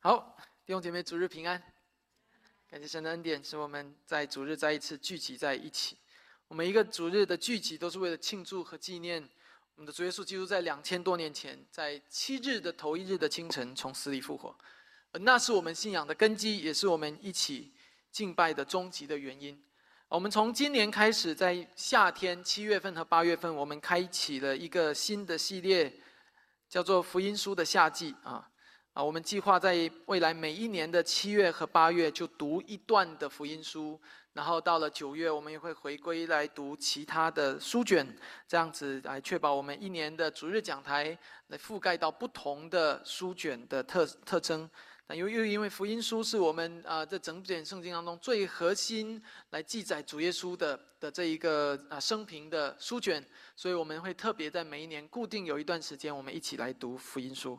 [0.00, 1.60] 好，弟兄姐妹，主日平安。
[2.70, 5.98] 感谢神的恩典，使我们在主日再一次聚集在一起。
[6.46, 9.20] 我们一个主日的聚集，都是为了庆祝和纪念
[9.74, 14.56] 我们的主耶稣基督在两千多年前，在七日的头一日的清晨从死里复活。
[15.14, 17.72] 那是我们信仰的根基，也是我们一起
[18.12, 19.60] 敬拜的终极的原因。
[20.06, 25.92] 我们从今年开始，在夏天七月份和八月份，我们开启了一个新的系列，
[26.68, 28.48] 叫做福音书的夏季啊。
[28.98, 33.96] 啊，我们计划在未来每一年的七月和八月就读一段的福音书，
[34.32, 38.04] 然后到了九月，我们也会回归来读其他的书卷，
[38.48, 44.68] 这样子来确保我们一年的主日讲台来覆盖到不同的书卷的特特征。
[45.06, 53.24] 那又又因为福音书是我们啊这整卷圣经当中最核心来记载主耶稣的的这一个啊生平的书卷，
[53.54, 57.56] 所以我们会特别在每一年固定有一段时间，我们一起来读福音书。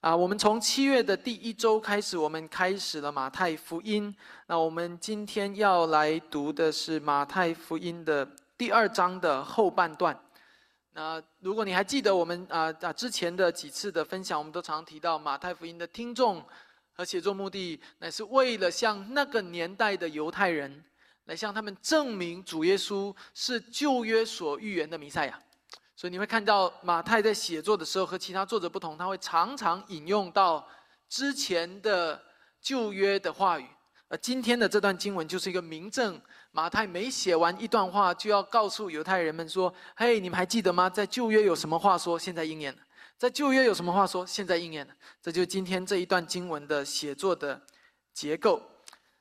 [0.00, 4.14] 啊，我们从七月的第一周开始，我们开始了马太福音。
[4.46, 8.24] 那我们今天要来读的是马太福音的
[8.56, 10.16] 第二章的后半段。
[10.92, 16.44] 那如果你还记得我们啊啊之前的几次的分享，我们都常提到马太福音的听众
[16.92, 20.84] 和写作目的，乃是为了向那个年代的犹太人，
[21.24, 25.40] 来向他们证明主耶稣是旧约所预言的弥赛亚。
[25.98, 30.64] 所以你会看到马太在写作的时候和其他作者不同，他会常常引用到
[31.08, 32.22] 之前的
[32.62, 33.66] 旧约的话语。
[34.06, 40.88] 而今天的这段经文就是一个明证，马太每写完一段话，就要告诉犹太人们说：“嘿，你们还记得吗？
[40.88, 42.78] 在旧约有什么话说，现在应验了；
[43.18, 47.60] 在旧约有什么话说，现在应验了。”这就是今天这一段经文的写作的
[48.14, 48.62] 结构。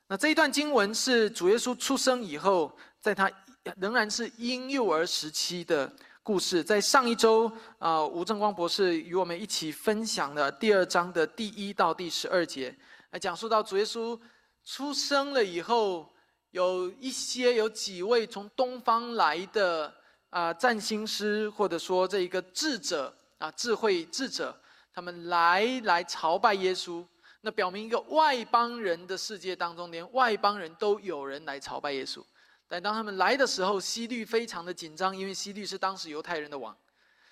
[0.09, 3.31] 那这一段经文是主耶稣出生以后，在他
[3.77, 5.91] 仍然是婴幼儿时期的。
[6.27, 12.75] 故事在上一周啊，吴正光博士与我们一起分享了第二章的第一到第十二节，
[13.11, 14.19] 来讲述到主耶稣
[14.65, 16.05] 出生了以后，
[16.51, 19.93] 有一些有几位从东方来的
[20.29, 24.53] 啊占星师，或者说这一个智者啊智慧智者，
[24.93, 27.05] 他们来来朝拜耶稣，
[27.39, 32.21] 那表明一个外邦人的世界当中，连外邦人都有人来朝拜耶稣。
[32.67, 36.75] 但当他们来的时候，希律非常的紧张，因为希律是当时犹太人的王。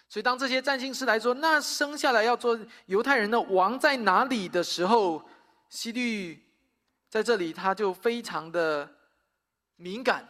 [0.08, 5.22] 所以当这些占星师来说，那生下来要做犹太人的王在哪里的时候，
[5.70, 6.42] 希律
[7.10, 8.90] 在这里他就非常的
[9.76, 10.28] 敏感，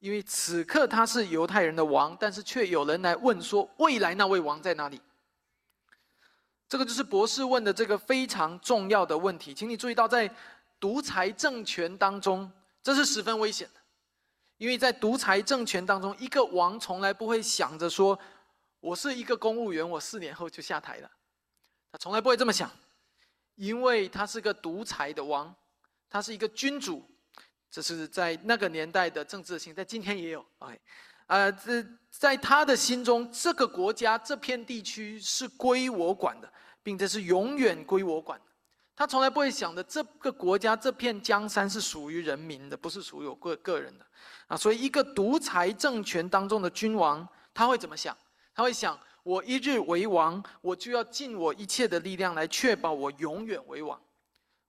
[0.00, 5.00] 因为此刻他是犹太人的王，但是却有人来问说，未来那位王在哪里？
[6.68, 10.30] 这个就是博士问的这个非常重要的问题，请你注意到，在
[10.78, 12.50] 独裁政权当中，
[12.82, 13.80] 这是十分危险的。
[14.58, 18.18] 因为在独裁政权当中，一个王从来不会想着说
[18.80, 21.10] ：“我是一个公务员，我四年后就下台了。”
[21.90, 22.70] 他从来不会这么想，
[23.54, 25.54] 因为他是个独裁的王，
[26.10, 27.08] 他是一个君主。
[27.70, 30.44] 这是在那个年代的政治性，在今天也有。
[30.58, 30.80] OK，
[31.26, 36.50] 呃，这在他的心中，这个国家这片地区是归我管的，
[36.82, 38.40] 并且是永远归我管。
[38.98, 44.04] 他从来不会想的，这个国家这片江山是属于人民的，不是属于我个个人的，
[44.48, 48.16] 啊，所以一个独裁政权当中的君王，他会怎么想？
[48.52, 53.96] 他会想：我一日为王，我就要尽我一切的力量来确保我永远为王。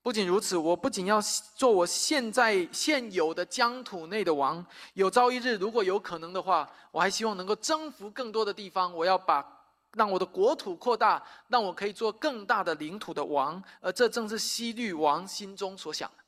[0.04, 1.20] 不仅如此，我不仅要
[1.56, 4.64] 做我现在现有的疆土内的王，
[4.94, 8.94] 有朝一日如果有可能的话，我还希望能够征服更多的地方。
[8.94, 9.59] 我要把。
[9.94, 16.24] 让我的国土扩大，让我可以做更大的领土的王，而这正是西律王心中所想的。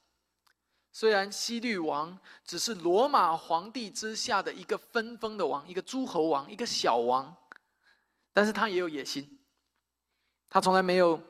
[0.91, 7.33] 虽然西律王只是罗马皇帝之下的一个分封的王，一个诸侯王，一个小王，
[8.33, 9.39] 但是他也有野心。
[10.49, 11.21] 他从来没有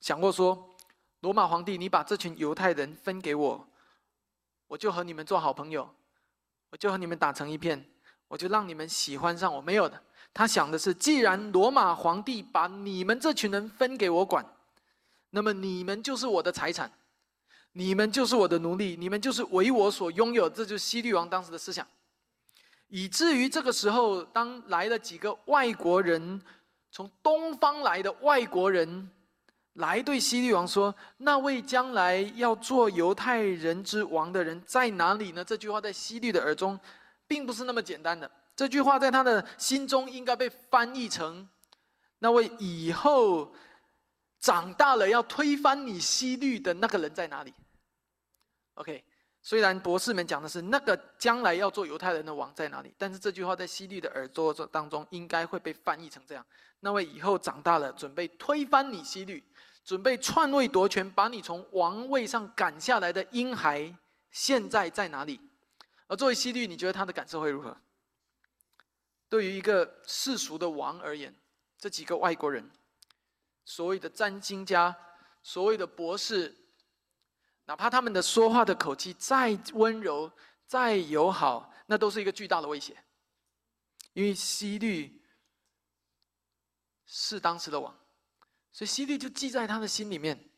[0.00, 0.76] 想过说，
[1.20, 3.68] 罗马皇帝，你把这群犹太人分给我，
[4.68, 5.92] 我就和你们做好朋友，
[6.70, 7.84] 我就和你们打成一片，
[8.28, 9.60] 我就让你们喜欢上我。
[9.60, 10.00] 没有的。
[10.32, 14.44] 他想的是，既然罗马皇帝把你们这群人分给我管，
[15.30, 16.90] 那么你们就是我的财产，
[17.72, 20.48] 你们就是我的奴隶，你们就是为我所拥有。
[20.48, 21.86] 这就是西律王当时的思想。
[22.88, 26.40] 以至于这个时候，当来了几个外国人，
[26.90, 29.10] 从东方来的外国人，
[29.74, 36.78] 来对西律王说：“那位将来要做犹太人之王的人在哪里呢？”这句话在西律的耳中，
[37.26, 38.30] 并不是那么简单的。
[38.60, 41.48] 这句话在他的心中应该被翻译成：
[42.18, 43.54] 那位以后
[44.38, 47.54] 长大了要推翻你西律的那个人在哪里
[48.74, 49.02] ？OK，
[49.40, 56.44] 虽然博士们讲的是那个将来要做犹太人的王在哪里，但是这句话在西律的耳朵当中应该会被翻译成这样：
[56.80, 59.42] 那位以后长大了准备推翻你西律，
[59.82, 63.96] 准备篡位夺权，把你从王位上赶下来的婴孩，
[64.30, 65.40] 现在在哪里？
[66.08, 67.74] 而作为希律，你觉得他的感受会如何？
[69.30, 71.32] 对于一个世俗的王而言，
[71.78, 72.68] 这几个外国人，
[73.64, 74.94] 所谓的占星家，
[75.40, 76.54] 所谓的博士，
[77.66, 80.32] 哪怕他们的说话的口气再温柔、
[80.66, 83.02] 再友好，那都是一个巨大的威胁。
[84.14, 85.22] 因为希律
[87.06, 87.96] 是当时的王，
[88.72, 90.50] 所以希律就记在他的心里面，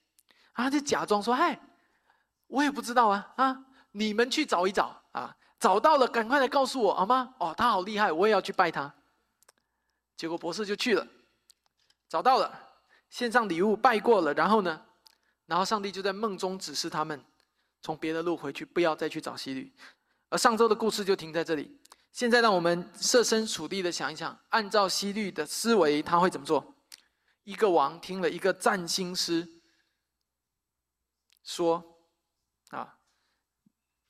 [0.53, 1.61] 啊，就假装说：“嗨，
[2.47, 7.37] 我也不知道啊，啊，你们去找一找啊。”找到了，赶快来告诉我好吗？
[7.39, 8.93] 哦，他好厉害，我也要去拜他。
[10.17, 11.07] 结果博士就去了，
[12.09, 12.53] 找到了，
[13.11, 14.85] 献上礼物拜过了，然后呢，
[15.47, 17.25] 然后上帝就在梦中指示他们，
[17.81, 19.73] 从别的路回去，不要再去找西律。
[20.31, 21.79] 而上周的故事就停在这里。
[22.11, 26.75] 现在让我们设身处地的想一想，按照西律的思维，他会怎么做？
[27.45, 29.49] 一个王听了一个占星师
[31.45, 31.92] 说，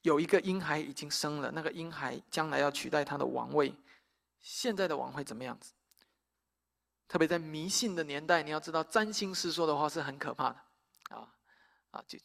[0.03, 3.75] 有一个婴孩已经生了，那个婴孩将来要取代他的王位。
[4.41, 5.73] 现在的王会怎么样子？
[7.09, 10.57] 特别在迷信的年代，你要知道，占星师说的话是很可怕的，
[11.11, 11.29] 啊
[11.91, 12.03] 啊！
[12.07, 12.19] 就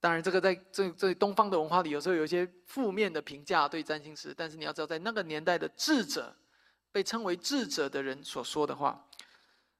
[0.00, 4.34] 当然，这个在这这东方的文化里，有时候有一些负面的评价对占星师。
[4.36, 6.36] 但是你要知道，在那个年代的智者，
[6.92, 9.08] 被称为智者的人所说的话，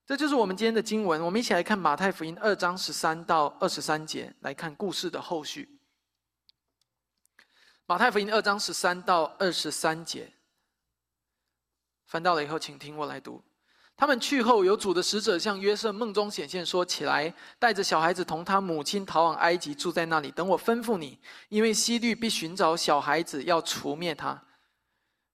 [0.06, 1.21] 这就是我们今天的经文。
[1.23, 5.75] 我们一起来看马太福音二章十三到二十三节，来看故事的后续。
[7.88, 10.33] 马太福音二章十三到二十三节，
[12.06, 13.41] 翻到了以后，请听我来读。
[13.97, 21.17] 他们去后，有主的使者向约瑟梦中显现，说：“起来，带着小孩子同他母亲逃往埃及，住在那里，等我吩咐你。
[21.49, 24.43] 因为希律必寻找小孩子，要除灭他。”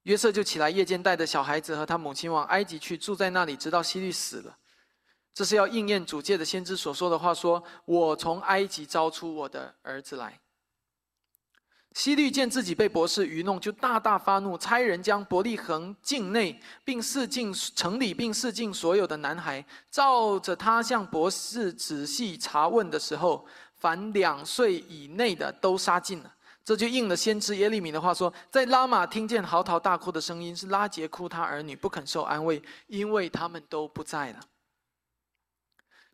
[0.04, 4.58] 约瑟就起来，夜间带着小孩子和他母亲往埃及去，住在那里，直到希律死了。
[5.32, 10.38] 这是要应验主界的先知所说的话：“说我从埃及招出我的儿子来。”
[11.94, 23.44] 希律见自己被博士愚弄，就大大发怒，差人将伯利恒境内并四境城里并四境所有的男孩，照着他向博士仔细查问的时候，
[23.76, 26.34] 凡两岁以内的都杀尽了。
[26.64, 34.40] 这就应了先知耶利米的话说：在拉玛听见嚎啕大哭的声音，是拉杰哭他儿女不肯受安慰，因为他们都不在了。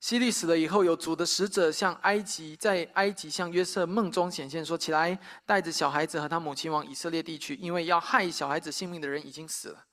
[0.01, 9.87] 希律死了以后，有主的使者向埃及，在埃及向约瑟梦中显现，说起来，带着小孩子和他母亲往以色列地去，因为要害小孩子性命的人已经死了。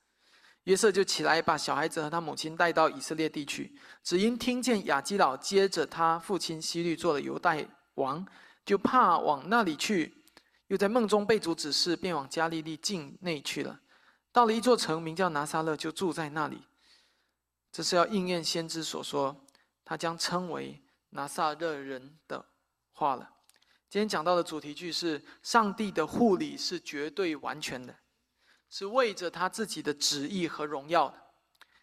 [0.65, 7.57] 约瑟就起来，把小孩子和他母亲带到以色列地区，只因听见亚基老接着他父亲希律做了犹大
[7.95, 8.25] 王，
[8.63, 10.23] 就怕往那里去，
[10.67, 13.79] 又在梦中被主指示，便往加利利境内去了。
[14.31, 16.63] 到了一座城，名叫拿撒勒，就住在那里。
[17.71, 19.44] 这是要应验先知所说。
[19.85, 22.43] 他将称为拿撒勒人的
[22.91, 23.29] 话了。
[23.87, 27.95] 今天讲到的主题句是：上帝的护理是绝对完全的，
[28.69, 31.15] 是为着他自己的旨意和荣耀的，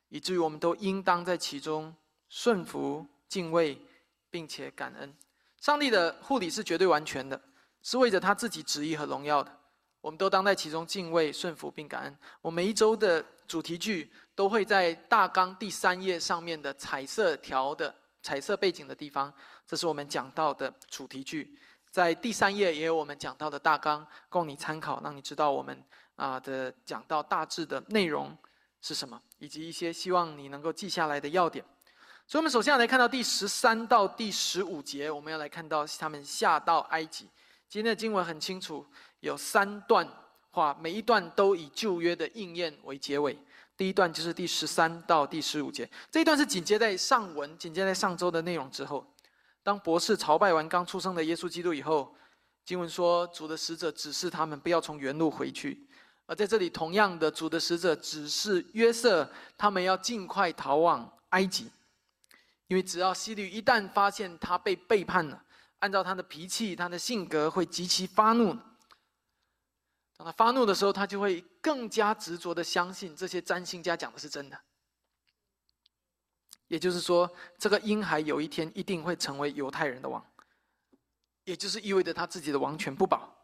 [0.08, 1.94] 以至于我们都应当在其中
[2.28, 3.80] 顺服、敬畏，
[4.28, 5.16] 并且感恩。
[5.58, 7.40] 上帝的护理是绝对完全的，
[7.82, 9.60] 是为着他自己旨意和荣耀的，
[10.00, 12.18] 我们都当在其中敬畏、顺服并感恩。
[12.42, 14.10] 我每一周的主题句。
[14.34, 19.30] 都会在大纲第三页上面的彩色条的彩色背景的地方，
[19.66, 21.54] 这是我们讲到的主题句。
[21.90, 25.84] 在第三页也有我们讲到的大纲，供你参考，让你知道我们
[26.16, 28.34] 啊的讲到大致的内容
[28.80, 31.62] 是什么，以及一些希望你能够记下来的要点。
[32.26, 37.28] 所以，我们首先要来看到第十三到第十五节，我们要来看到他们下到埃及。
[37.68, 38.86] 今天的经文很清楚，
[39.20, 40.08] 有三段
[40.52, 43.36] 话，每一段都以旧约的应验为结尾。
[43.76, 49.04] 第一段就是第十三到第十五节，这一段是紧接在上文、紧接在上周的内容之后。
[49.62, 52.14] 当博士朝拜完刚出生的耶稣基督以后，
[52.64, 55.88] 经文说主的使者指示他们不要从原路回去。
[56.26, 61.70] 而在这里，同样的，主的使者指示约瑟他们要尽快逃往埃及，
[62.68, 65.42] 因为只要希律一旦发现他被背叛了，
[65.80, 68.56] 按照他的脾气、他的性格，会极其发怒。
[70.22, 74.56] 当他发怒的时候，他就会更加执着的相信这些占星家讲的是真的。
[76.68, 80.24] 也就是说，这个婴孩有一天一定会成为犹太人的王，
[81.42, 83.34] 也就是意味着他自己的王权不保，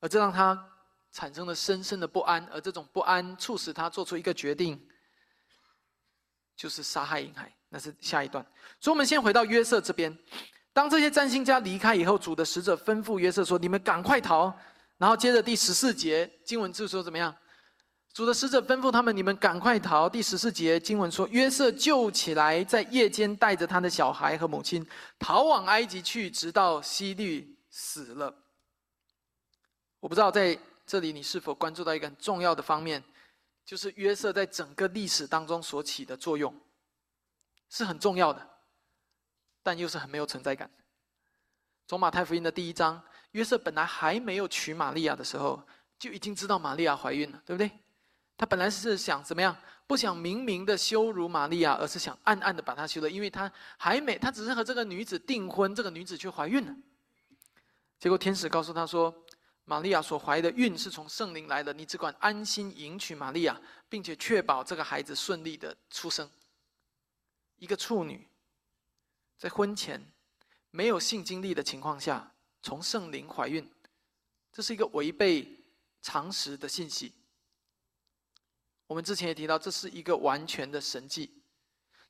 [0.00, 0.68] 而这让他
[1.12, 4.86] 产生了深深的不安，而这种不安促使他做出一个决定，
[6.54, 7.50] 就是杀害婴孩。
[7.70, 8.44] 那是下一段。
[8.80, 10.14] 所以，我们先回到约瑟这边。
[10.74, 14.54] 当这些占星家离开以后，主的使者吩咐约瑟说：“你们赶快逃。”
[15.00, 17.34] 然后接着第十四节经文就说怎么样？
[18.12, 24.86] 主的使者吩咐他们：“你们赶快逃！”第十四节经文说：“约瑟救起来，在夜间带着他的小孩和母亲
[25.18, 28.34] 逃往埃及去，直到希律死了。”
[30.00, 33.02] 我不知道在这里你是否关注到一个很重要的方面，
[33.64, 36.54] 就是约瑟在整个历史当中所起的作用
[37.70, 38.46] 是很重要的，
[39.62, 40.70] 但又是很没有存在感。
[41.86, 43.02] 从马太福音的第一章，
[43.32, 45.62] 约瑟本来还没有娶玛利亚的时候，
[45.98, 47.70] 就已经知道玛利亚怀孕了，对不对？
[48.36, 49.56] 他本来是想怎么样？
[49.86, 56.74] 不想明明的羞辱玛利亚，而是想暗暗的把她休了，因为他还没，他只是和这个女子订婚，这个女子却怀孕了。
[57.98, 59.14] 结果天使告诉他说。
[59.66, 66.28] 玛利亚所怀的孕是从圣灵来的，你只管安心迎娶玛利亚，并且确保这个孩子顺利的出生。
[67.56, 68.26] 一个处女
[69.38, 70.04] 在婚前
[70.72, 73.68] 没有性经历的情况下，从圣灵怀孕，
[74.52, 75.64] 这是一个违背
[76.02, 77.12] 常识的信息。
[78.86, 81.42] 我们之前也提到，这是一个完全的神迹，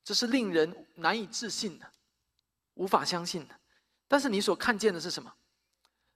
[0.03, 1.93] 这是令人难以置信的，
[2.75, 3.61] 无法相信的。
[4.09, 5.33] 但是你所看见的是什么？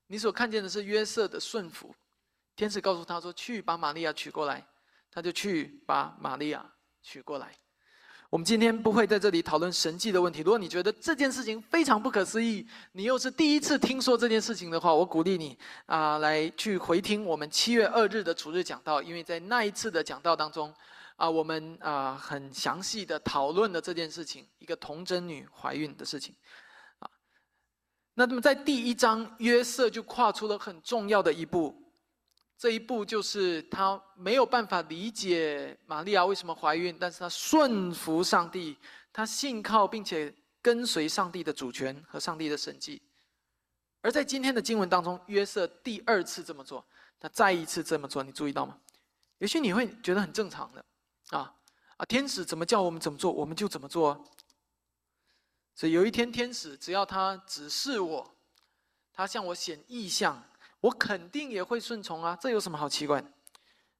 [0.06, 1.94] 你所看见的是约瑟的顺服，
[2.56, 4.66] 天使告诉他说：“去把玛利亚娶过来。”
[5.10, 7.56] 他就去把玛利亚娶过来。
[8.34, 10.40] 我们今天不会在这里讨论神迹的问题。
[10.40, 20.74] 如果你觉得这件事情非常不可思议，你又是第一次听说这件事情的话，我鼓励你啊，来去回听我们七月二日的主日讲道，因为在那一次的讲道当中，
[21.14, 26.34] 啊，我们啊很详细的讨论了这件事情，一个童贞女怀孕的事情。
[28.14, 31.72] 那那么在第一章，约瑟就跨出了很重要的一步，
[32.56, 38.76] 这一步就是他没有办法理解玛利亚为什么怀孕，但是他顺服上帝，
[39.12, 43.02] 他信靠并且跟随上帝的主权和上帝的神迹。
[44.00, 46.84] 而在今天的经文当中，约瑟第二次这么做，
[47.18, 48.78] 他再一次这么做，你注意到吗？
[49.38, 50.84] 也许你会觉得很正常的，
[51.30, 51.52] 啊
[51.96, 54.24] 啊，天使怎么叫我们怎么做，我们就怎么做。
[55.74, 58.36] 所以有一天，天使只要他指示我，
[59.12, 60.40] 他向我显意象，
[60.84, 62.36] 我肯定也会顺从啊！
[62.38, 63.24] 这有什么好奇怪？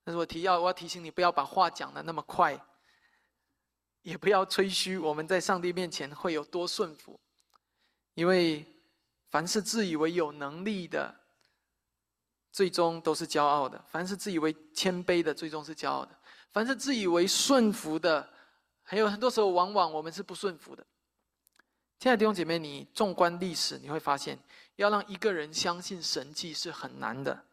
[0.02, 2.62] 但是我提要，我要提醒你，不要把话讲的那么快，
[4.02, 7.18] 也不要吹嘘我们在上帝面前会有多顺服，
[8.12, 8.66] 因为
[9.30, 11.14] 凡是自以为有能力的，
[12.52, 16.14] 最终都是骄傲的；凡是自以为谦卑的，最终是骄傲的；
[16.52, 18.28] 凡是自以为顺服的，
[18.82, 20.86] 还有很多时候，往往我们是不顺服的。
[21.98, 24.38] 亲爱的弟兄姐妹，你纵观历史，你会发现，
[24.76, 27.44] 要让一个人相信神迹是很难的。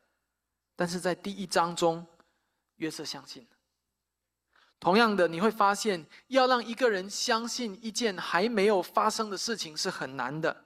[0.75, 2.05] 但是在第一章中，
[2.77, 3.47] 约瑟相信。
[4.79, 10.65] 同样的，你会发现，要让一个人相信一件还没有发生的事情是很难的。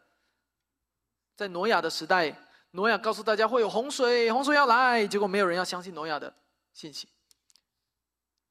[1.35, 2.33] 在挪亚的时代，
[2.71, 6.33] 挪亚告诉大家会有洪水，洪水要来，结果没有人要相信挪亚的
[6.71, 7.09] 信息，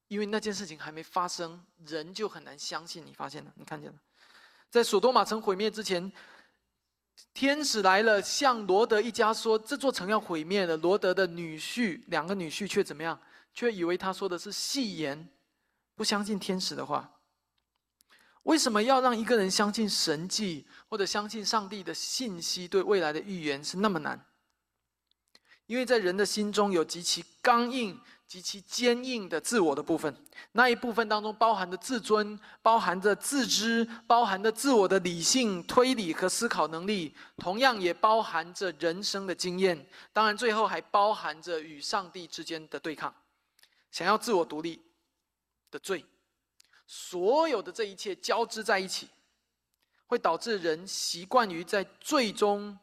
[0.07, 3.03] 因为那件事情还没发生，人就很难相信。
[3.03, 3.51] 你发现了？
[3.55, 3.97] 你看见了？
[4.69, 6.11] 在索多玛城毁灭之前，
[7.33, 13.19] 天使来了，向罗德一家说：“这座城要毁灭了。”罗德的女婿，两个女婿却怎么样？
[13.53, 15.29] 却以为他说的是戏言，
[15.95, 17.19] 不相信天使的话。
[18.43, 24.25] 为什么要让一个人相信神迹，或者相信上帝的信息对未来的预言是那么难？
[25.65, 27.99] 因为在人的心中有极其刚硬。
[28.27, 30.13] 极其坚硬的自我的部分，
[30.53, 39.87] 那一部分当中包含着自尊，包含着自知，包含着自我的理性推理和思考能力，同样也包含着人生的经验。
[40.11, 43.13] 当然，最后还包含着与上帝之间的对抗，
[43.91, 44.81] 想要自我独立
[45.69, 46.03] 的罪。
[46.87, 49.07] 所有的这一切交织在一起，
[50.07, 52.77] 会导致人习惯于在最终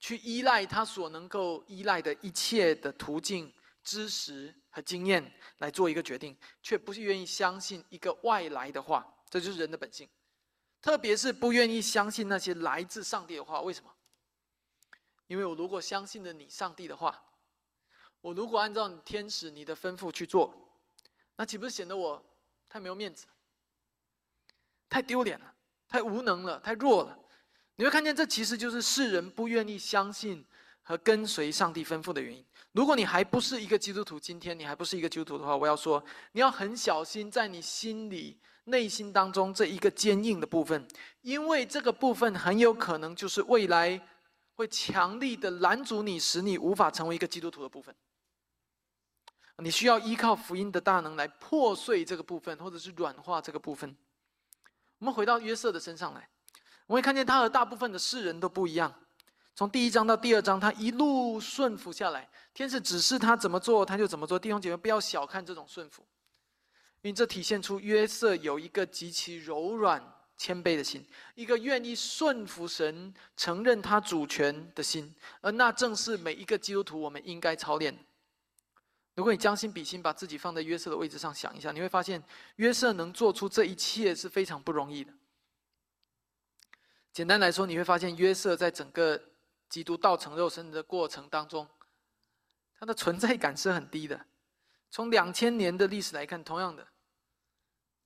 [0.00, 3.52] 去依赖他所能够依赖的一切的途径。
[3.86, 10.08] 知识和经验来做一个决定，却不是愿意相信一个外来的话，这就是人的本性。
[10.82, 13.60] 特别是不愿意相信那些来自上帝的话。
[13.60, 13.90] 为什么？
[15.28, 17.22] 因为我如果相信了你上帝的话，
[18.20, 20.52] 我如果按照你天使你的吩咐去做，
[21.36, 22.20] 那岂不是显得我
[22.68, 23.26] 太没有面子、
[24.88, 25.54] 太丢脸了、
[25.88, 27.16] 太无能了、太弱了？
[27.76, 30.44] 你会看见，这其实就是世人不愿意相信
[30.82, 32.44] 和跟随上帝吩咐的原因。
[32.76, 40.86] 如果你还不是一个基督徒，今天你还不是一个基督徒的话，我要说，你要很小心，在你心里、内心当中这一个坚硬的部分，
[41.22, 43.98] 因为这个部分很有可能就是未来
[44.56, 47.96] 会强力的拦阻你，使你无法成为一个基督徒的部分。
[49.56, 53.96] 你需要依靠福音的大能来破碎这个部分，或者是软化这个部分。
[54.98, 56.28] 我们回到约瑟的身上来，
[56.86, 58.94] 我会看见他和大部分的世人都不一样。
[59.56, 64.38] 从第一章到第二章，他一路顺服下来，天使指示他怎么做，他就怎么做。
[64.38, 66.06] 弟兄姐妹，不要小看这种顺服，
[67.00, 71.02] 因为这体现出约瑟有一个极其柔软、谦卑的心，
[71.34, 77.98] 一个愿意顺服神、承认他主权的心，而那正是每一个基督徒我们应该操练。
[79.14, 82.22] 如果你将心比心，把自己放在约瑟的位置上想一下，你会发现
[82.56, 85.10] 约瑟能做出这一切是非常不容易的。
[87.10, 89.18] 简单来说，你会发现约瑟在整个
[89.68, 91.68] 基督道成肉身的过程当中，
[92.78, 94.26] 他的存在感是很低的。
[94.90, 96.86] 从两千年的历史来看，同样的，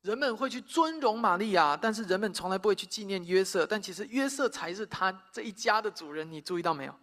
[0.01, 3.67] 人们会去尊荣玛利亚，但是人们从来不会去纪念约瑟。
[3.67, 6.95] 但其实约瑟才是他这一家的主人，你注意到没有？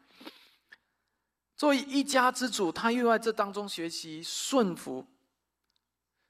[1.55, 5.07] 作为一家之主，他又在这当中学习顺服。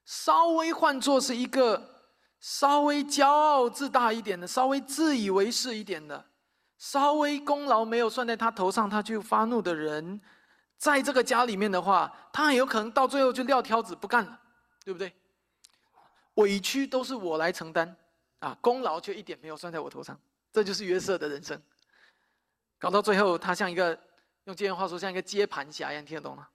[0.04, 6.27] 稍微换作是一个稍微骄傲自大一点的，稍微自以为是一点的，
[6.78, 10.20] 稍微功劳没有算在他头上，他就发怒的人，
[10.76, 14.40] 在这个家里面的话，他很有可能到最后就撂挑子不干了，
[14.84, 15.12] 对不对？
[16.34, 17.96] 委屈都是我来承担，
[18.38, 20.18] 啊，功劳却一点没有算在我头上，
[20.52, 21.60] 这就是约瑟的人生。
[22.78, 23.98] 搞到最后，他像一个。
[24.44, 26.48] 用今天话说，像一个接盘侠一样，听得懂吗？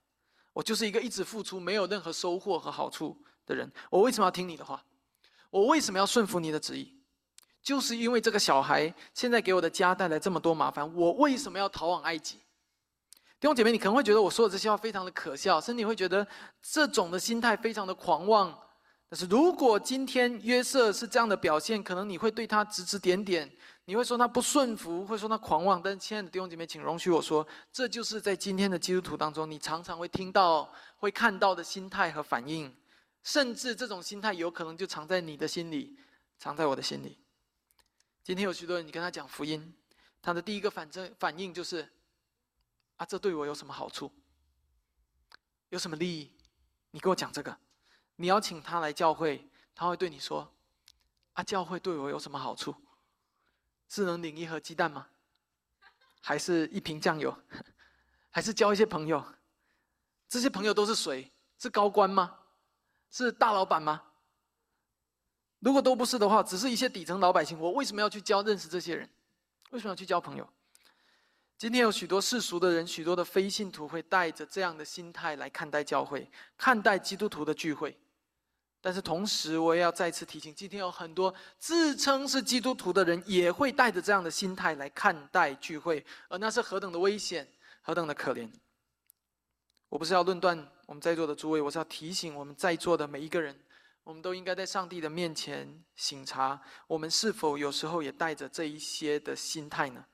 [0.52, 3.16] 我就是一个一直付出没有任何收获和好处
[3.46, 3.70] 的人。
[3.88, 4.84] 我为什么要听你的话？
[5.48, 6.92] 我为什么要顺服你的旨意？
[7.64, 10.94] 就是因为这个小孩现在给我的家带来这么多麻烦。
[10.94, 12.36] 我为什么要逃往埃及？
[13.40, 16.26] 弟兄姐妹，你可能会觉得我说的这些话非常的可笑，甚至你会觉得
[16.62, 18.56] 这种的心态非常的狂妄。
[19.08, 23.50] 但是如果今天约瑟是这样的表现，可能你会对他指指点点。
[23.86, 32.74] 你会说他不顺服，会说他狂妄，但是亲爱的弟兄姐妹，请容许我说，这就是在今天的基督徒当中，你常常会听到、会看到的心态和反应，
[33.22, 35.98] 甚至这种心态有可能就藏在你的心里，
[36.38, 37.18] 藏在我的心里。
[38.24, 39.74] 今天有许多人，你跟他讲福音，
[40.22, 41.86] 他的第一个反正反应就是：
[42.96, 44.10] 啊，这对我有什么好处？
[45.68, 46.32] 有什么利益？
[46.90, 47.54] 你跟我讲这个。
[48.16, 50.50] 你邀请他来教会，他会对你说：
[51.34, 52.74] 啊，教会对我有什么好处？
[53.90, 55.06] 是能领一盒鸡蛋吗？
[56.22, 57.36] 还是一瓶酱油？
[58.30, 59.22] 还是交一些朋友？
[60.30, 61.30] 这些朋友都是谁？
[61.58, 62.38] 是高官吗？
[63.10, 64.02] 是大老板吗？
[65.64, 69.08] 如果都不是的话，只是一些底层老百姓，我为什么要去交认识这些人？
[69.70, 70.46] 为什么要去交朋友？
[71.56, 77.96] 今天有许多世俗的人，许多的非信徒会带着这样的心态来看待教会，看待基督徒的聚会。
[78.82, 87.48] 但是同时，我也要再次提醒，今天有很多自称是基督徒的人，也会带着这样的心态来看待聚会，而那是何等的危险，
[87.80, 88.46] 何等的可怜。
[89.88, 93.58] 我不是要论断我们在座的诸位，我是要提醒我们在座的每一个人，
[94.04, 100.06] 我们都应该在上帝的面前省察，我们是否有时候也带着这一些的心态呢？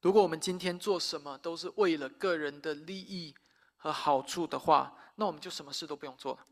[0.00, 3.34] 如果我们今天做什么都是为了个人的利益
[3.76, 6.46] 和好处的话，那我们就什么事都不用做了。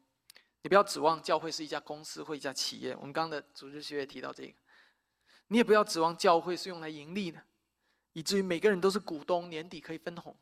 [0.62, 2.94] 你不要指望教会是一家公司或一家企业。
[2.94, 4.54] 我们刚刚的组织学也提到这个，
[5.48, 7.44] 你也不要指望教会是用来盈利的，
[8.12, 10.38] 以至于每个人都是股东，年底可以分红。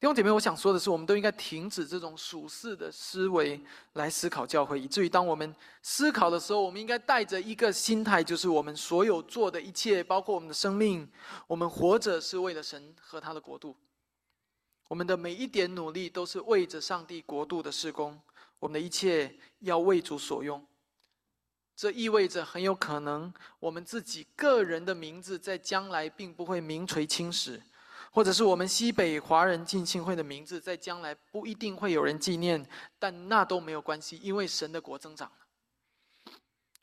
[0.00, 3.60] 弟兄姐妹，我想说的是，我们都应该停止这种属世的思维
[3.94, 11.10] 来思考教会，以至于当我们思考的时候，我们应该带着一个心态，就是我们所有做的一切，包括我们的生命，
[11.48, 13.74] 我们活着是为了神和他的国度。
[14.86, 18.16] 我们的每一点努力都是为着上帝国度的施工，
[18.60, 20.64] 我们的一切要为主所用。
[21.74, 27.60] 这意味着很有可能我们自己个人的名字在将来并不会名垂青史，
[28.10, 32.66] 或者是我们西北华人浸信会的名字在将来不一定会有人纪念，
[32.98, 36.32] 但那都没有关系，因为神的国增长了。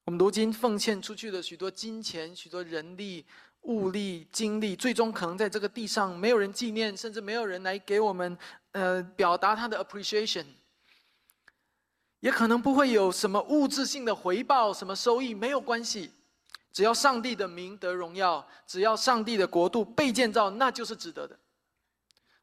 [0.05, 3.25] 我们如今奉献出去的许多金钱、许多人力。
[3.67, 8.38] 物力、精力，最终可能在这个地上没有人纪念，甚至没有人来给我们，
[8.73, 10.45] 呃，表达他的 appreciation，
[12.19, 16.11] 也可能不会有什么物质性的回报，什么收益没有关系，
[16.75, 21.39] 只要上帝的名得荣耀，只要上帝的国度被建造，那就是值得的。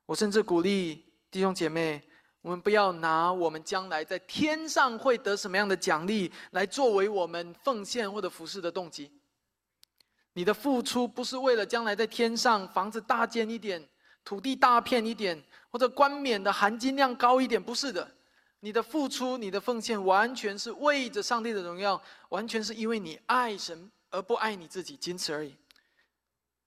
[0.07, 2.03] 我甚至鼓励弟兄姐妹，
[2.41, 9.13] 我们不要拿我们将来在天上会得什么样的奖励，来作为我们奉献或者服侍的动机。
[10.33, 13.87] 你的付出不是为了将来在天上房子大建一点，
[14.25, 18.11] 土地大片一点，或者冠冕的含金量高一点，不是的。
[18.61, 25.57] 你的付出、你的奉献，完全是为着上帝的荣耀，完全是因为你爱神而不爱你自己，仅此而已。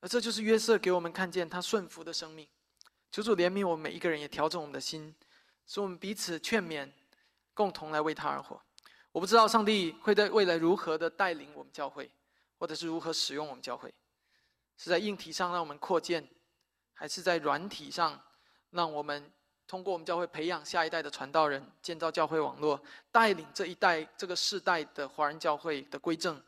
[0.02, 2.46] 而这就是约瑟给我们看见他顺服的生命。
[3.10, 5.16] 求主怜悯我们每一个人，也调整我们的心，
[5.66, 6.92] 使我们彼此劝勉，
[7.54, 8.62] 共同来为他而活。
[9.14, 12.12] 我不知道上帝会在未来如何的带领我们教会。
[12.58, 13.94] 或者是如何使用我们教会，
[14.78, 16.26] 是在硬体上让我们扩建，
[16.94, 18.20] 还是在软体上
[18.70, 19.30] 让我们
[19.68, 22.82] 通过我们教会培养下一代的传道人，建造教会网络，
[23.12, 26.42] 带领这一代这个世代的华人教会的归正？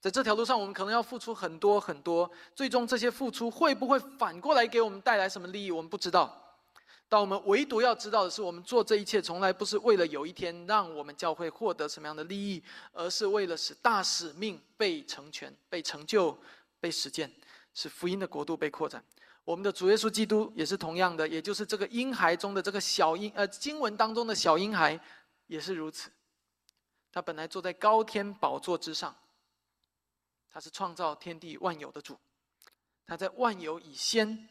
[0.00, 5.70] 在这条路上，我们可能要付出很多很多，最终这些付出会不会反过来给我们带来什么利益？
[5.70, 6.42] 我们不知道。
[7.08, 16.36] 但我们唯独要知道的是，我们做这一切从来不是为了有一天让我们教会获得什么样的利益，而是为了使大使命被成全、被成就、
[16.80, 17.32] 被实践，
[17.74, 19.02] 使福音的国度被扩展。
[19.44, 25.00] 我们的主耶稣基督也是同样的，也就是这个婴孩中的这个小婴，呃，经文当中的小婴孩
[25.46, 26.10] 也是如此。
[27.12, 29.14] 他本来坐在高天宝座之上，
[30.56, 32.18] 他是创造天地万有的主，
[33.04, 34.48] 他在万有以先。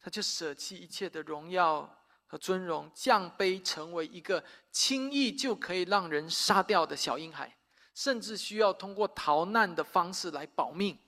[0.00, 7.54] 他就舍弃一切的荣耀和尊荣，降卑成为一个轻易就可以让人杀掉的小婴孩，
[7.94, 10.98] 甚至需要通过逃难的方式来保命，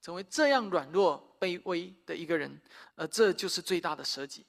[0.00, 2.58] 成为这样软弱卑微的一个人，
[2.94, 4.46] 而这就是最大的舍己。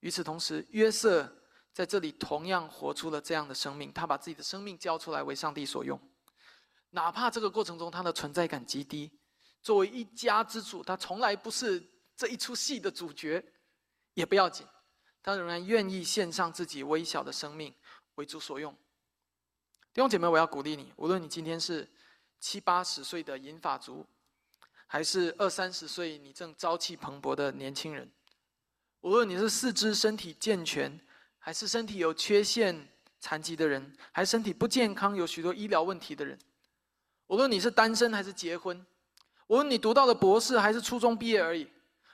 [0.00, 1.34] 与此同时，约瑟
[1.72, 5.98] 在这里同样活出了这样的生命，他把自己的生命交出来为上帝所用，
[6.92, 9.10] 哪怕这个过程中他的存在感极低，
[9.60, 11.90] 作为一家之主，他从来不是。
[12.14, 13.42] 这一出戏的主角
[14.14, 14.64] 也不要紧，
[15.22, 17.74] 他仍然愿意献上自己微小的生命
[18.16, 18.72] 为主所用。
[19.92, 21.90] 弟兄姐妹，我要鼓励你，无论你今天是
[22.38, 24.06] 七八十岁的银发族，
[24.86, 28.12] 还是二三十岁你正朝气蓬勃的年轻人，
[29.00, 31.00] 无论你是四肢身体健全，
[31.38, 36.38] 还是身体有缺陷残疾的人，还是身体不健康有许多医疗问题的人，
[37.32, 38.78] 无论你是单身还是结婚，
[39.46, 41.66] 无论你读到了博士还是初中毕业而已。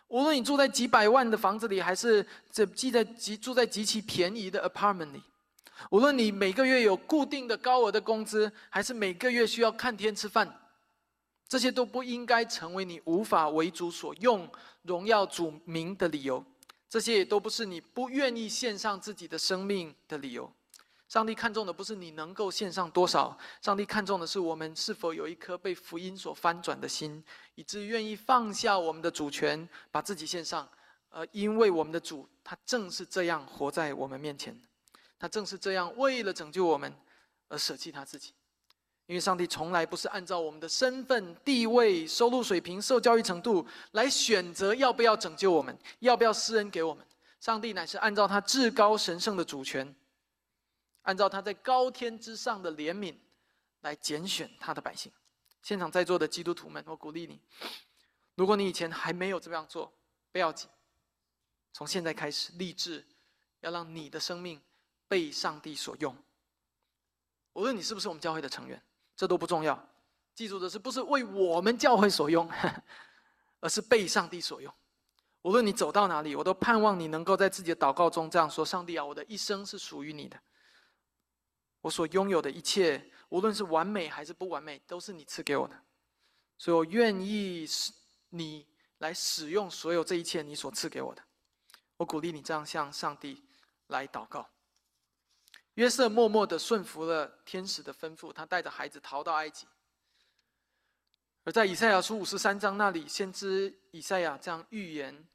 [0.07, 5.19] 无论你住在几百万的房子里，还是这住在极住在极其便宜的 apartment 里；
[5.91, 10.57] 无论你每个月有固定的高额的工资，还是每个月需要看天吃饭，
[11.49, 14.49] 这些都不应该成为你无法为主所用、
[14.83, 16.45] 荣耀主名的理由。
[16.89, 20.53] 这些也都不是你不愿意献上自己的生命的理由。
[21.09, 30.69] 上帝看重的不是你能够献上多少，上帝看重的是我们是否有一颗被福音所翻转的心，以至于愿意放下我们的主权，把自己献上。
[31.11, 34.55] 呃，因为我们的主他正是这样活在我们面前，
[35.19, 36.95] 他正是这样为了拯救我们
[37.49, 38.35] 而舍弃他自己。
[39.07, 47.03] 因为上帝从来不是按照我们的身份、地位、收入水平、受教育程度来选择要不要拯救我们，要不要施恩给我们。
[47.41, 49.97] 上帝乃是按照他至高神圣的主权。
[51.09, 53.17] 按照他在高天之上的怜悯，
[53.81, 55.11] 来拣选他的百姓。
[55.63, 57.41] 现场在座的基督徒们，我鼓励你：
[58.35, 59.91] 如果你以前还没有这样做，
[60.31, 60.69] 不要紧，
[61.73, 63.07] 从现在开始立志，
[63.61, 64.61] 要让你的生命
[65.09, 66.15] 被上帝所用。
[67.55, 68.81] 无论你是不是我们教会的成员，
[69.17, 69.83] 这都不重要。
[70.35, 72.47] 记住的是，不是为我们教会所用，
[73.61, 74.71] 而是被上帝所用。
[75.41, 80.39] 无论你走到哪里，我都盼望你能够在自己的祷告中这样说：上帝啊，我的一生是属于你的。
[81.89, 85.83] 我所拥有的一切，无论是完美还是不完美，都是你赐给我的，
[86.59, 87.91] 所以我愿意使
[88.29, 88.67] 你
[88.99, 91.23] 来使用所有这一切你所赐给我的。
[91.97, 93.43] 我鼓励你这样向上帝
[93.87, 94.47] 来祷告。
[95.77, 99.67] 约瑟默默的顺服了天使的吩咐，他带着孩子逃到埃及。
[101.45, 105.27] 而在以赛亚书五十三章那里，先知以赛亚这样预言：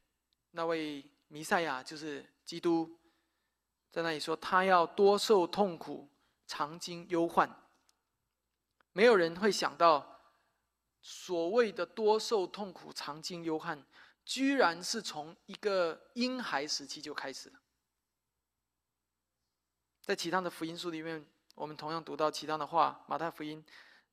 [0.52, 2.96] 那位弥赛亚就是基督，
[3.90, 6.08] 在那里说他要多受痛苦。
[6.46, 7.48] 常经忧患，
[8.92, 10.20] 没有人会想到，
[11.00, 13.84] 所谓的多受痛苦、常经忧患，
[14.24, 17.60] 居然是从一个婴孩时期就开始了。
[20.02, 23.64] 在其他的福音书里面，我们同样读到其他的话，马太福音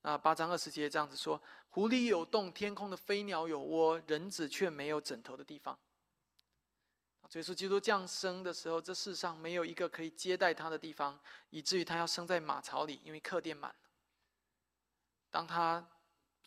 [0.02, 5.78] 啊八章二十节这样子说：“狐狸有洞，天空的飞鸟有窝，人子却没有枕头的地方。”
[7.32, 11.18] 所以说基督降生的时候，这世上没有一个可以接待他的地方，
[11.50, 13.78] 以至于他要生在马槽里，因为客店满了。
[15.30, 15.88] 当他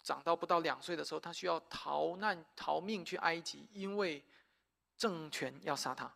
[0.02, 4.22] 长到不到两岁的时候，他需要逃难逃命去埃及，因为
[4.98, 6.14] 政权要杀他。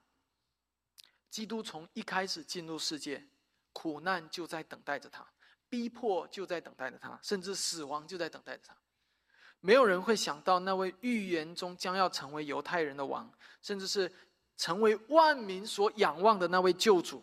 [1.30, 3.26] 基督从一开始进入世界，
[3.72, 5.26] 苦难就在等待着他，
[5.70, 8.76] 逼迫就在等待着他，甚至死亡就在等待着他。
[9.60, 14.12] 没有人会想到那位预言中将要成为犹太人的王，甚至是。
[14.58, 17.22] 成为万民所仰望的那位救主，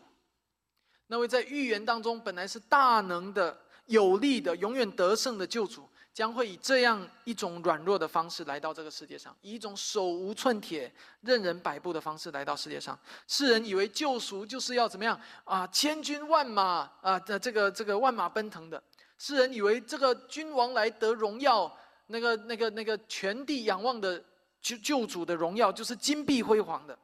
[1.08, 12.98] 那位在预言当中本来是大能的、有力的、永远得胜的救主，将会以这样一种软弱的方式来到这个世界上，以一种手无寸铁、任人摆布的方式来到世界上。
[13.28, 15.66] 世人以为救赎就是要怎么样啊？
[15.66, 18.82] 千军万马啊的这个这个万马奔腾的。
[19.18, 21.70] 世人以为这个君王来得荣耀
[22.06, 24.24] 那个那个那个全地仰望的
[24.62, 26.98] 救救主的荣耀，就是金碧辉煌的。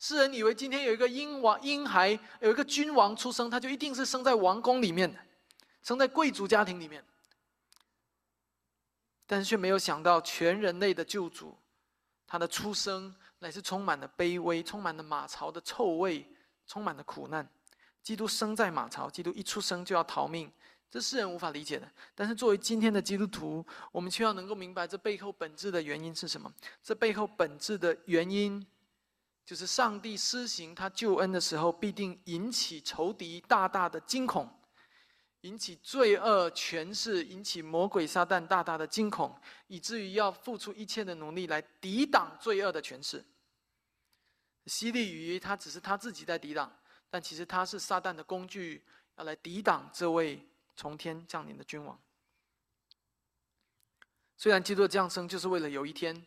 [0.00, 5.20] 世人以为今天有一个婴王婴孩，有一个君王出生，他就一定是生在王宫里面的，
[5.82, 7.04] 生在贵族家庭里面。
[9.26, 11.54] 但是却没有想到，全人类的救主，
[12.26, 16.26] 他的出生乃是充满了卑微，充满了马槽的臭味，
[16.66, 17.46] 充满了苦难。
[18.02, 20.50] 基督生在马槽，基督一出生就要逃命，
[20.90, 21.86] 这世人无法理解的。
[22.14, 26.50] 但是作为今天的基督徒，我们却要能够明白这背后本质的原因是什么？
[26.82, 28.66] 这背后本质的原因。
[29.44, 34.48] 就是上帝施行他救恩的时候，必定引起仇敌大大的惊恐，
[35.40, 43.24] 引起罪恶权势，引起魔鬼撒旦大大的惊恐，以至于要付出一切的努力来抵挡罪恶的权势。
[44.66, 46.72] 犀利于他只是他自己在抵挡，
[47.08, 48.84] 但其实他是撒旦的工具，
[49.16, 52.00] 要来抵挡这位从天降临的君王。
[54.36, 56.24] 虽然基督的降生就是为了有一天，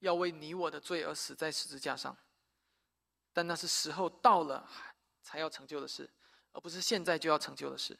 [0.00, 2.16] 要为你我的罪而死在十字架上。
[3.36, 4.66] 但那是时候到了
[5.22, 6.08] 才要成就的事，
[6.52, 7.94] 而不是现在就要成就的事。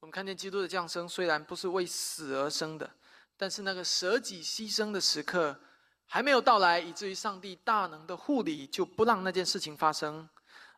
[0.00, 2.90] 我们看见基督的降生，虽然不是为死而生的，
[3.36, 5.60] 但是那个舍己牺牲的时刻
[6.06, 10.26] 还没有到来，以至于上帝大能的护理就不让那件事情发生。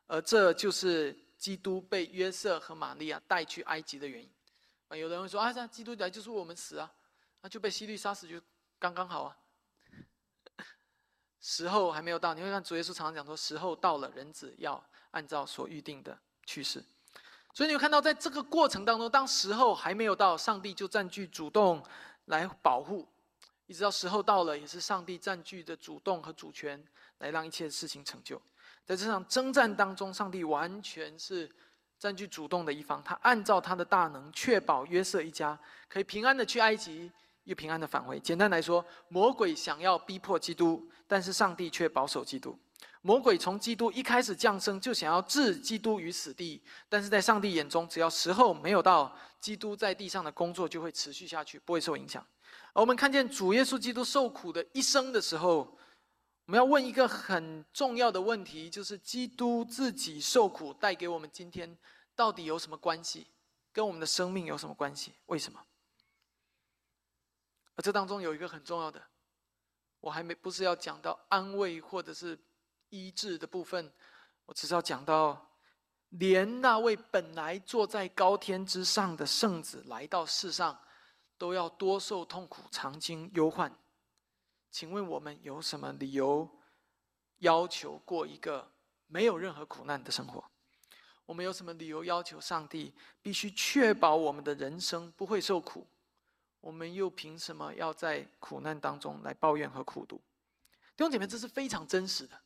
[0.08, 4.28] 而这就是基督被约瑟和玛利亚带去埃及的原因。
[4.88, 6.92] 啊，有人会说啊，这基督来就是我们死啊，
[7.42, 8.42] 那就被希律杀死就
[8.80, 9.36] 刚刚好啊。
[11.46, 16.82] 时候还没有到，你会看主耶稣常常讲说，时候到了，人子要按照所预定的去世。
[17.52, 21.84] 所以你会看到，在这个过程当中，当时候还没有到，上帝就占据主动
[22.24, 23.06] 来保护；
[23.66, 26.82] 一直到时候到了，也是上帝占据的主动和主权
[27.18, 28.40] 来让一切事情成就。
[28.86, 31.54] 在这场征战当中，上帝完全是
[31.98, 37.12] 占据主动的一方，他按照他的大能，确保约瑟一家可以平安的去埃及。
[37.44, 38.18] 又平安的返回。
[38.20, 42.58] 简单来说，魔鬼想要逼迫基督，但是上帝却保守基督。
[43.02, 52.26] 魔鬼从基督一开始降生，就想要置基督于死地，但是在上帝眼中，只要时候没有到，基督在地上的工作就会持续下去，不会受影响。
[52.72, 55.76] 而我们看见主耶稣基督受苦的一生的时候，
[56.46, 61.76] 我们要问一个很重要的问题，就是基督自己受苦带给我们今天
[62.16, 63.26] 到底有什么关系？
[63.70, 65.12] 跟我们的生命有什么关系？
[65.26, 65.60] 为什么？
[67.76, 69.02] 而这当中有一个很重要的，
[70.00, 72.38] 我还没不是要讲到安慰或者是
[72.90, 73.92] 医治的部分，
[74.46, 75.50] 我只是要讲到，
[76.10, 80.78] 连那位本来坐在高天之上的圣子来到世上，
[81.36, 83.76] 都要多受痛苦、常经忧患。
[84.70, 86.48] 请问我们有什么理由
[87.38, 88.72] 要求过一个
[89.06, 90.44] 没有任何苦难的生活？
[91.26, 95.86] 我们有什么理由要求上帝必须确保我们的人生不会受苦？
[96.64, 100.16] 我们又凭什么要在苦难当中来抱怨和苦读？
[100.96, 102.40] 弟兄姐妹，这是非常真实的。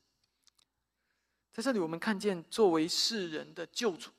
[1.53, 4.11] 在这里，我们看见作为世人的救主，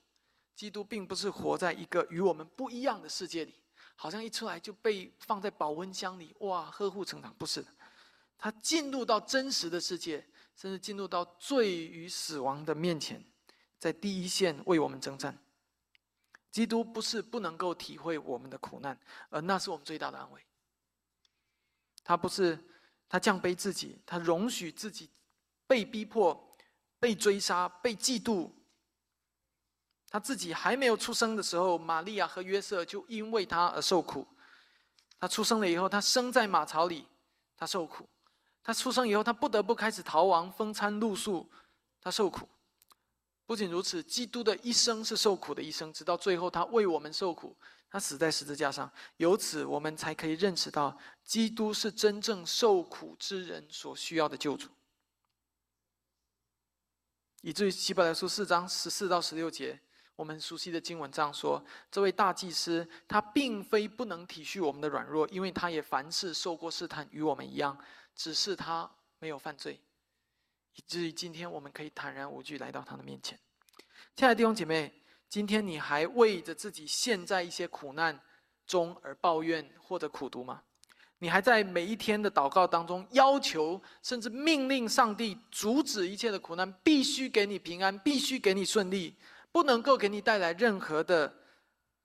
[0.55, 3.53] 基督并不是活在一个与我们不一样的世界里，
[3.97, 7.35] 好像一出来就被放在保温箱里，哇，呵护成长。
[7.37, 7.67] 不是的，
[8.37, 13.21] 他进入到真实的世界，甚至进入到罪与死亡的面前，
[13.77, 15.37] 在第一线为我们征战。
[16.51, 20.41] 基督不是不能够体会我们的苦难，而那是我们最大的安慰。
[22.03, 22.57] 他不是
[23.07, 25.09] 他降卑自己，他容许自己
[25.67, 26.57] 被逼迫、
[26.99, 28.49] 被追杀、被嫉妒。
[30.09, 34.27] 他自己还没有出生的时候，玛利亚和约瑟就因为他而受苦。
[35.19, 37.05] 他出生了以后，他生在马槽里，
[37.55, 38.09] 他受苦。
[38.63, 41.47] 他出生以后，他不得不开始逃亡，风餐露宿，
[42.01, 42.49] 他受苦。
[43.49, 47.57] 不仅如此，基督的一生是受苦的一生，直到最后，他为我们受苦，
[47.89, 48.87] 他死在十字架上。
[49.17, 54.69] 由此，我们才可以认识到，基督是真正受苦之人所需要的救主。
[57.41, 59.81] 以至于希伯来书四章十四到十六节，
[60.15, 67.75] 我们熟悉的经文这样说：这位大祭司，他并非不能体恤我们的软弱，因为他也凡事受过试探，与我们一样，
[68.13, 69.81] 只是他没有犯罪。
[70.79, 73.37] 以至于今天，我们可以坦然无惧来到他的面前。
[74.15, 74.93] 亲爱的弟兄姐妹，
[75.27, 78.17] 今天你还为着自己现在一些苦难
[78.65, 80.63] 中而抱怨或者苦读吗？
[81.17, 89.17] 你还在每一天的祷告当中要求，甚至命令上帝阻止一切的苦难，必须给你平安，必须给你顺利，
[89.51, 91.33] 不能够给你带来任何的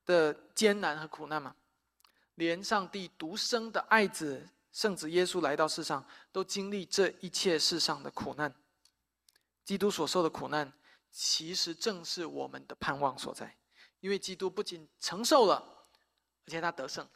[0.04, 1.54] 的艰难和苦难吗？
[2.34, 8.52] 连上帝独生的爱子圣子耶稣来到世上，都经历这一切世上的苦难。
[9.64, 10.72] 基督所受的苦难，
[11.10, 13.56] 其实正是我们的盼望所在。
[14.00, 15.54] 因为基督不仅承受了，
[16.46, 17.08] 而且他得胜。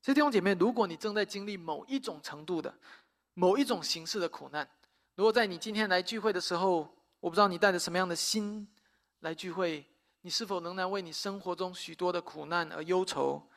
[0.00, 2.72] 所以弟兄姐妹，如果你正在经历某一种程度的、
[3.34, 4.68] 某一种形式的苦难，
[5.16, 6.88] 如果在你今天来聚会的时候，
[7.18, 8.72] 我不知道你带着什么样的心
[9.20, 9.84] 来聚会，
[10.20, 13.48] 你是否仍然为你生活中许多的苦难而忧愁？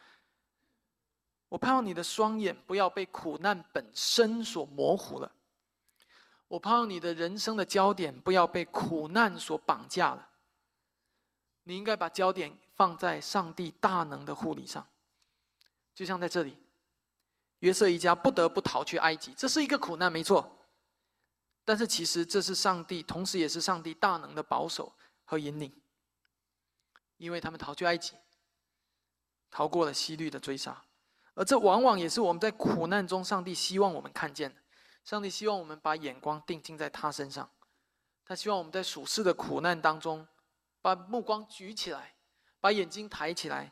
[1.50, 5.35] 我盼望你的双眼不要被苦难本身所模糊了。
[6.48, 10.30] 我盼望你的人生的焦点不要被苦难所绑架了。
[11.64, 14.86] 你应该把焦点放在上帝大能的护理上。
[15.94, 16.58] 就像在这里，
[17.60, 20.58] 约瑟一家不得不逃去埃及，这是一个苦难，没错。
[21.64, 25.74] 但是其实这是上帝，同时也是上帝大能的保守和引领，
[27.18, 28.14] 因为他们逃去埃及，
[29.50, 30.84] 逃过了西律的追杀，
[31.34, 34.62] 而这往往也是我们在苦难中，上帝希望我们看见的。
[35.06, 37.48] 上帝希望我们把眼光定睛在他身上，
[38.26, 40.28] 他希望我们在属世的苦难当中，
[40.82, 42.16] 把目光举起来，
[42.60, 43.72] 把眼睛抬起来，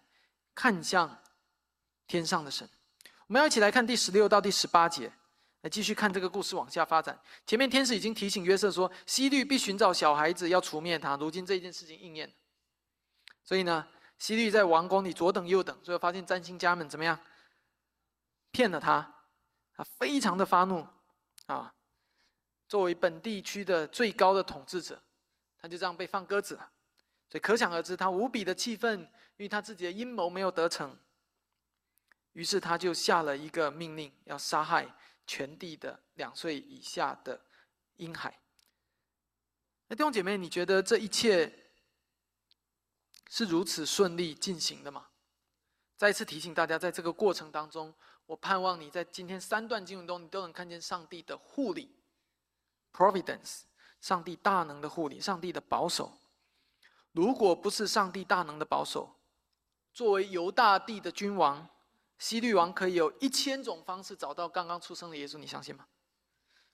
[0.53, 1.19] 看向
[2.05, 2.69] 天上的神。
[3.25, 5.11] 我们要一起来看第十六到第十八节，
[5.61, 7.19] 来继续看这个故事往下发展。
[7.47, 11.17] 前面天使已经提醒约瑟说，西律必寻找小孩子要除灭他。
[11.17, 12.31] 如今这件事情应验，
[13.43, 13.87] 所以呢，
[14.19, 17.19] 西律在王宫里左等右等，最后发现占星家们怎么样
[18.51, 19.15] 骗了他，
[19.75, 20.85] 他非常的发怒。
[21.45, 21.73] 啊，
[22.67, 25.01] 作为本地区的最高的统治者，
[25.57, 26.71] 他就这样被放鸽子了，
[27.29, 30.97] 所以可想而知，他无比的气愤，因为他自己的阴谋没有得逞。
[32.31, 34.95] 于是他就下了一个命令，要杀害
[35.27, 37.39] 全地的两岁以下的
[37.97, 38.39] 婴孩。
[39.87, 41.71] 那弟兄姐妹，你觉得这一切
[43.29, 45.09] 是如此顺利进行的吗？
[45.97, 47.93] 再次提醒大家，在这个过程当中。
[48.25, 51.95] 我盼望你在今天三段经文中，你都能看见上帝的护理
[52.93, 53.63] ，providence，
[53.99, 56.17] 上帝大能的护理，上帝的保守。
[57.11, 59.15] 如果不是上帝大能的保守，
[59.93, 61.69] 作为犹大地的君王，
[62.17, 65.87] 西律王可以有一千种方式找到刚刚出生的耶稣，你相信吗？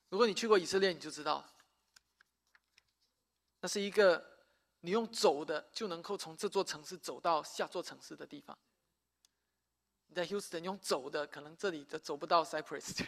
[0.09, 1.43] 如果你去过以色列，你就知道，
[3.59, 4.39] 那是一个
[4.79, 8.57] 你用走的就能够从这座城市走到下座城市的地方。
[10.10, 13.06] 你在 Houston 用走的，可能这里都走不到 Cypress。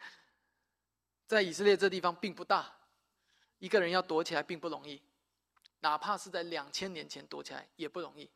[1.26, 2.72] 在以色列这地方并不大，
[3.58, 5.02] 一个人要躲起来并不容易，
[5.80, 8.30] 哪怕是在两千年前躲起来也不容易。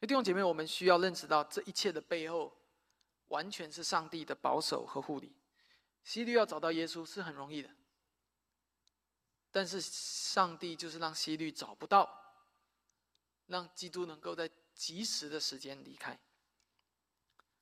[0.00, 2.56] 弟兄姐妹，我们需要认识到这一切的背后，
[3.28, 5.36] 完全是上帝的保守和护理。
[6.04, 7.70] 希律要找到耶稣是很容易的，
[9.50, 12.34] 但是上帝就是让希律找不到，
[13.46, 16.18] 让基督能够在及时的时间离开。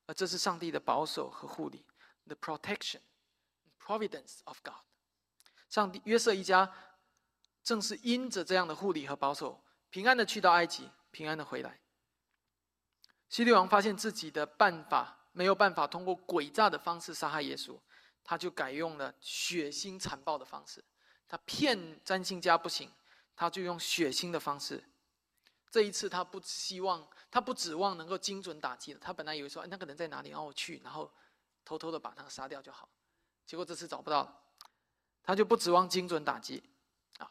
[0.06, 1.86] 而这是上帝的保守和护理
[2.26, 3.00] ，the protection,
[3.80, 4.84] providence of God。
[5.70, 6.72] 上帝约瑟一家
[7.62, 11.80] 正是因着这样的护理和保守，平安的去到埃及，平安的回来。
[13.30, 17.80] 希律王发现自己的办法没有办法通过诡诈的方式杀害耶稣，
[18.22, 20.84] 他就改用了血腥残暴的方式。
[21.26, 22.92] 他骗占星家不行，
[23.34, 24.84] 他就用血腥的方式。
[25.70, 27.08] 这一次他不希望。
[27.34, 31.10] 他不指望能够精准打击了，他本来以为说，哎，那个人在哪里，然后我去，然后
[31.64, 32.88] 偷偷的把他杀掉就好。
[33.44, 34.40] 结果这次找不到了，
[35.20, 36.62] 他就不指望精准打击，
[37.18, 37.28] 啊，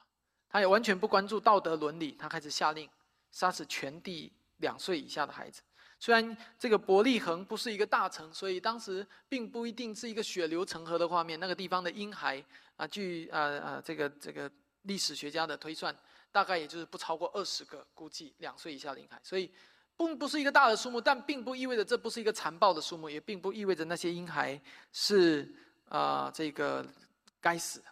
[0.50, 2.90] 他也完全不关注道德伦理，他开始下令
[3.32, 5.62] 杀死全地两岁以下的孩子。
[5.98, 11.40] 虽然这个伯利恒不是一个大城，所以当时并不一定是一个血流成河的画面。
[11.40, 12.44] 那个地方的婴孩
[12.76, 15.98] 啊，据呃呃这个这个历史学家的推算，
[16.30, 19.50] 大概也就是不超过二十个，估计两岁以下的婴孩，所以。
[19.96, 24.60] 不不是一个大的数目，但并不意味着这不是一个残暴的数目，也并不意味着那些婴孩
[24.92, 25.54] 是
[25.88, 26.86] 啊这个
[27.40, 27.86] 该死的。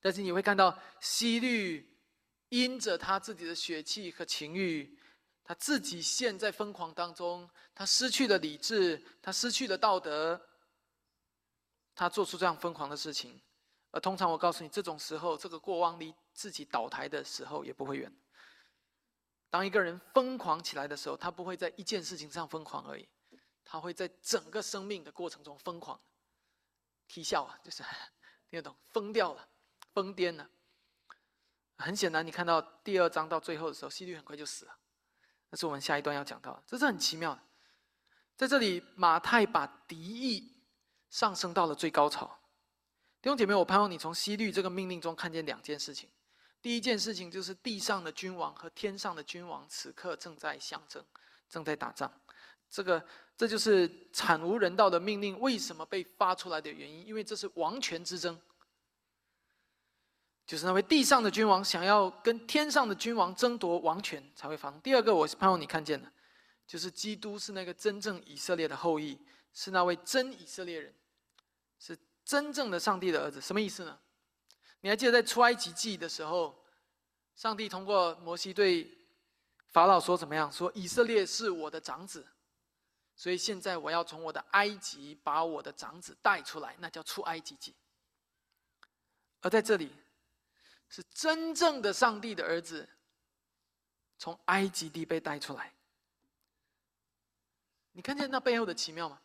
[0.00, 1.98] 但是你会看到西律
[2.50, 4.96] 因着他自己的血气和情欲，
[5.42, 10.40] 他自己陷在疯狂当中，他失去了理智，他失去了道德，
[11.94, 13.40] 他做出这样疯狂的事情。
[13.90, 18.12] 而通常我告诉你，这种时候，这个过往离自己倒台的时候也不会远。
[19.56, 23.08] 当一个人疯狂起来的时候，他不会在一件事情上疯狂而已，
[23.64, 25.98] 他会在整个生命的过程中疯狂。
[27.08, 27.82] 啼笑啊，就是
[28.50, 29.48] 听得懂，疯掉了，
[29.94, 30.46] 疯癫了。
[31.78, 34.76] 很显然，你看到第二章到最后的时候，希律很快就死了。
[35.48, 37.40] 那是我们下一段要讲到的，这是很奇妙的。
[38.36, 40.54] 在这里，马太把敌意
[41.08, 42.26] 上升到了最高潮。
[43.22, 46.10] 弟兄姐妹，我盼望你从希律这个命令中看见两件事情。
[46.66, 51.00] 第一件事情就是地上的君王和天上的君王此刻正在相争，
[51.48, 52.12] 正在打仗。
[52.68, 53.00] 这个
[53.36, 58.36] 这就是惨无人道的命令为什么被发出来的原因，因为这是王权之争。
[60.44, 64.80] 就是那位地上的君王想要跟天上的君王争夺王权才会发生。
[64.80, 66.10] 第二个，我是盼望你看见的，
[66.66, 69.16] 就是基督是那个真正以色列的后裔，
[69.52, 70.92] 是那位真以色列人，
[71.78, 73.40] 是真正的上帝的儿子。
[73.40, 73.96] 什么意思呢？
[74.80, 76.64] 你还记得在出埃及记的时候，
[77.34, 78.90] 上帝通过摩西对
[79.68, 80.50] 法老说怎么样？
[80.50, 82.26] 说以色列是我的长子，
[83.14, 87.74] 所以现在我要从我的埃及把我的长子带出来，那叫出埃及记。
[89.40, 89.92] 而在这里，
[90.88, 92.88] 是真正的上帝的儿子
[94.18, 95.72] 从埃及地被带出来。
[97.92, 99.20] 你看见那背后的奇妙吗？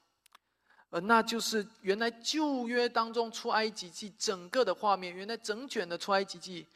[0.92, 6.68] 而那就是原来旧约当中出埃及记整个的画面，原来整卷的出埃及记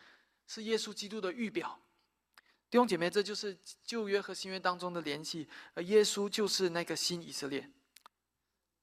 [0.48, 1.78] 是耶稣基督的预表。
[2.72, 7.70] 弟兄姐妹，这就是旧约和新约当中的联系，而耶稣就是那个新以色列。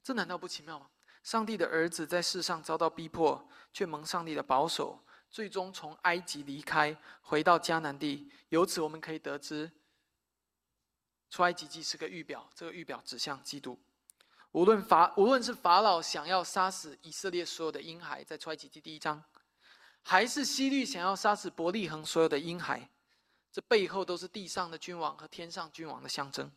[0.03, 0.87] 这难道不奇妙吗？
[1.23, 8.31] 上帝的儿子在世上遭到逼迫，却蒙上帝的保守，最终从埃及离开，回到迦南地。
[8.51, 9.71] 由此我们可以得知。
[11.31, 13.79] 出埃及记是个预表，这个预表指向基督。
[14.53, 19.23] 无论法，无论是法老想要杀死以色列所有的婴孩，在出埃及记第一章，
[20.03, 22.91] 还是希律想要杀死伯利恒所有的婴孩，
[23.51, 26.51] 这背后都是地上的君王和天上君王的象征。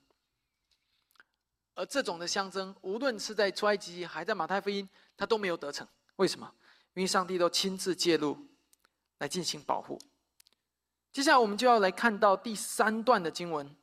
[1.74, 5.88] 而这种的象征，无论是在出埃及，还在马太福音，他都没有得逞。
[6.18, 6.54] 为什么？
[6.96, 8.38] 因为上帝都亲自介入，
[9.20, 10.00] 来进行保护。
[11.14, 13.74] 接下来，我们就要来看到第三段的经文。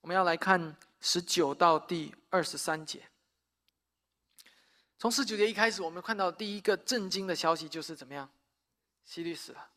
[0.00, 3.02] 我们要来看十九到第二十三节。
[4.98, 8.28] 从十九节一开始，我们看到第一个震惊的消息就是怎么样？
[9.04, 9.70] 西律死了。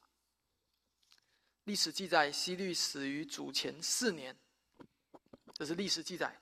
[1.65, 4.35] 历史记载，西律死于主前四年，
[5.53, 6.35] 这是历史记载，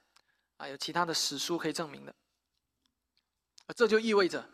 [0.57, 2.15] 啊，有其他的史书可以证明的。
[3.75, 4.49] 这就意味着，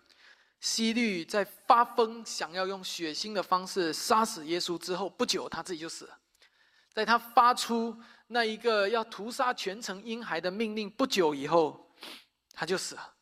[0.60, 6.20] 西律在发疯想要用血腥的方式杀死耶稣之后不久，他自己就死了。
[6.94, 8.02] 在他发出。
[8.28, 11.94] 那一个要屠杀全城婴孩的命令不久以后，
[12.54, 13.15] 他就死了。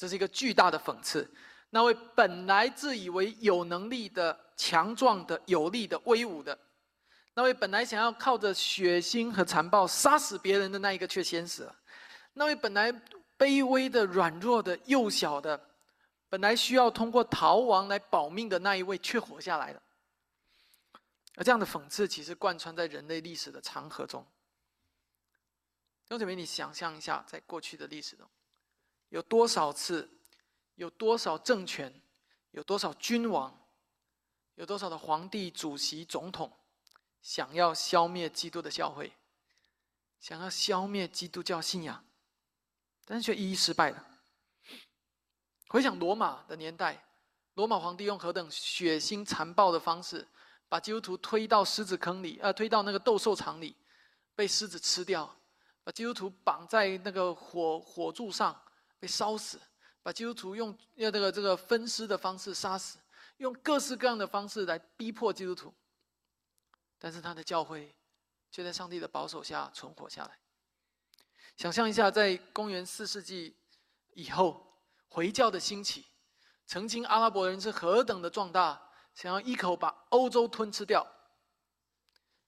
[0.00, 1.30] 这是一个巨大的讽刺。
[1.68, 6.58] 那位本来自以为有能力的、强壮的、有力的、威武的，
[7.34, 11.76] 那位本来想要靠着血腥和残暴杀死别人的那一个，却先死了。
[12.32, 12.90] 那位本来
[13.36, 15.68] 卑微的、软弱的、幼小的，
[16.30, 19.82] 本来需要通过逃亡来保命的那一位，却活下来了。
[21.36, 24.26] 而这样的讽刺，其实贯穿在人类历史的长河中。
[26.04, 28.26] 弟兄姐妹，你想象一下，在过去的历史中，
[29.10, 30.10] 有多少次，
[30.74, 32.02] 有多少政权，
[32.50, 33.56] 有多少君王，
[34.54, 36.50] 有多少的皇帝、主席、总统，
[37.22, 39.12] 想要消灭基督的教会，
[40.18, 42.04] 想要消灭基督教信仰，
[43.04, 44.06] 但是却一一失败了。
[45.68, 47.04] 回想罗马的年代，
[47.54, 50.26] 罗马皇帝用何等血腥残暴的方式。
[50.68, 53.74] 把基督徒推到狮子坑里，呃，推到那个斗兽场里，
[54.36, 55.28] 被狮子吃掉；
[55.82, 58.56] 把基督徒绑在那个火火柱上，
[59.00, 59.58] 被烧死；
[60.02, 62.98] 把基督徒用要这个这个分尸的方式杀死，
[63.38, 65.74] 用各式各样的方式来逼迫基督徒。
[66.98, 67.92] 但是他的教会
[68.52, 70.38] 却在上帝的保守下存活下来。
[71.56, 73.56] 想象一下，在公元四世纪
[74.12, 76.06] 以后，回教的兴起，
[76.66, 78.86] 曾经阿拉伯人是何等的壮大。
[79.12, 81.04] 想要一口把欧洲吞吃掉，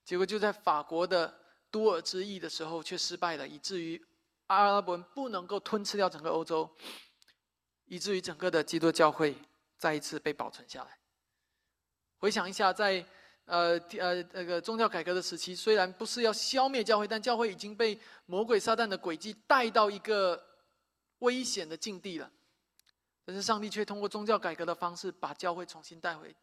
[0.05, 1.31] 结果就在法国的
[1.69, 4.03] 都尔之役的时候却失败了，以至于
[4.47, 6.69] 阿拉伯人不能够吞吃掉整个欧洲，
[7.85, 9.35] 以至于整个的基督教会
[9.77, 10.97] 再一次被保存下来。
[12.17, 13.05] 回想一下，在
[13.45, 20.41] 呃呃那个宗教改革的时期，虽然不是要消灭教会，但教会已经被魔鬼撒旦的诡计带到一个
[21.19, 22.31] 危险的境地了。
[23.25, 26.35] 但是上帝却通过宗教改革的方式，把教会重新带回。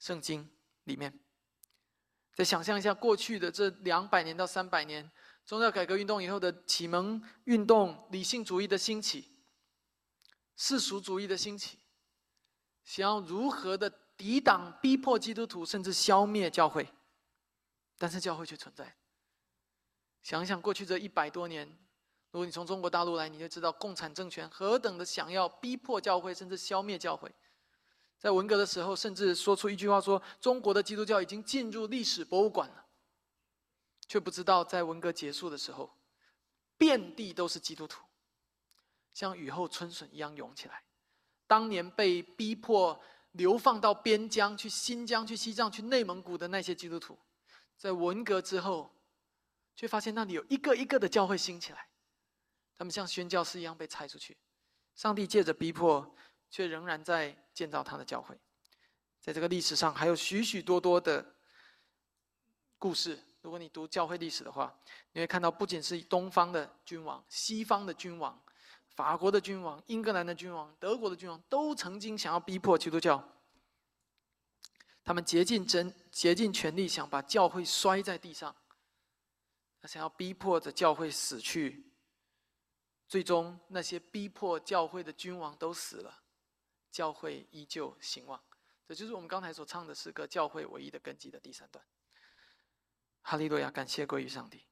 [0.00, 0.48] 圣经
[0.84, 1.12] 里面，
[2.34, 5.10] 再想象一下过去的这两百年到三百年，
[5.48, 9.32] 宗教改革运动以后的启蒙运动、理性主义的兴起、
[10.54, 11.78] 世俗主义的兴起，
[12.84, 16.86] 想要如何的抵挡、逼迫基督徒，甚至消灭教会，
[17.96, 18.94] 但是教会却存在。
[20.22, 21.66] 想想过去这一百多年，
[22.30, 27.34] 如果你从中国大陆来，你就知道共产政权何等的想要逼迫教会，甚至消灭教会。
[28.18, 32.84] 在文革的时候，甚至说出一句话：说中国的基督教已经进入历史博物馆了。
[34.08, 35.96] 却不知道，在文革结束的时候，
[36.76, 38.02] 遍地都是基督徒，
[39.12, 40.82] 像雨后春笋一样涌起来。
[41.46, 43.00] 当年被逼迫
[43.32, 47.18] 流放到边疆去，新疆、去西藏、去内蒙古的那些基督徒，
[47.76, 48.92] 在文革之后，
[49.76, 51.88] 却发现那里有一个一个的教会兴起来，
[52.76, 54.36] 他们像宣教士一样被拆出去。
[54.94, 56.14] 上帝借着逼迫。
[56.50, 58.34] 却仍然在建造他的教会，
[59.20, 61.34] 在这个历史上还有许许多多的
[62.78, 64.76] 故事，如果你读教会历史的话，
[65.12, 68.42] 你会看到不仅是东方的君王、西方的君王、
[68.90, 73.36] 法国的君王、英格兰的君王、德国的君王，都曾经想要逼迫基督教。
[75.04, 78.54] 他们竭尽真、竭尽全力，想把教会摔在地上，
[79.80, 81.92] 他想要逼迫着教会死去。
[83.06, 86.22] 最终，那些逼迫教会的君王都死了，
[86.90, 88.38] 教会依旧兴旺。
[88.86, 91.82] 这就是我们刚才所唱的诗歌《教会唯一的根基》的第三段。
[93.30, 94.64] 哈利路亚，感谢归于上帝。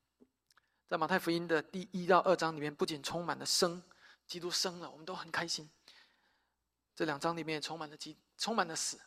[0.89, 3.83] 在马太福音的第一到二章里面，不仅充满了生，
[4.27, 5.69] 基督生了，我们都很开心。
[6.95, 8.99] 这两章里面也充满了基，充满了死。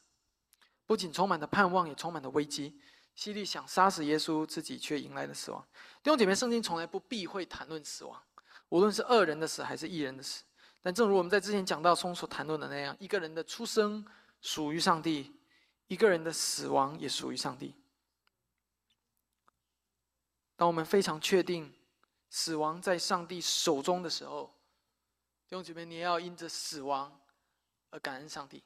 [0.85, 2.79] 不仅充满了盼望，也充满了危机。
[3.15, 5.67] 希律想杀死耶稣，自己却迎来了死亡。
[6.03, 8.21] 弟兄姐妹，圣经从来不避讳谈论死亡，
[8.69, 10.43] 无论是恶人的死还是异人的死。
[10.79, 14.05] 但正如我们在之前讲到中所谈论的那样，一个人的出生
[14.43, 15.35] 属于上帝，
[15.87, 17.73] 一个人的死亡也属于上帝。
[20.59, 21.73] 当我们非常确定
[22.29, 24.53] 死亡在上帝手中的时候，
[25.47, 27.17] 弟兄姐妹，你也要因着死亡
[27.91, 28.61] 而感恩上帝，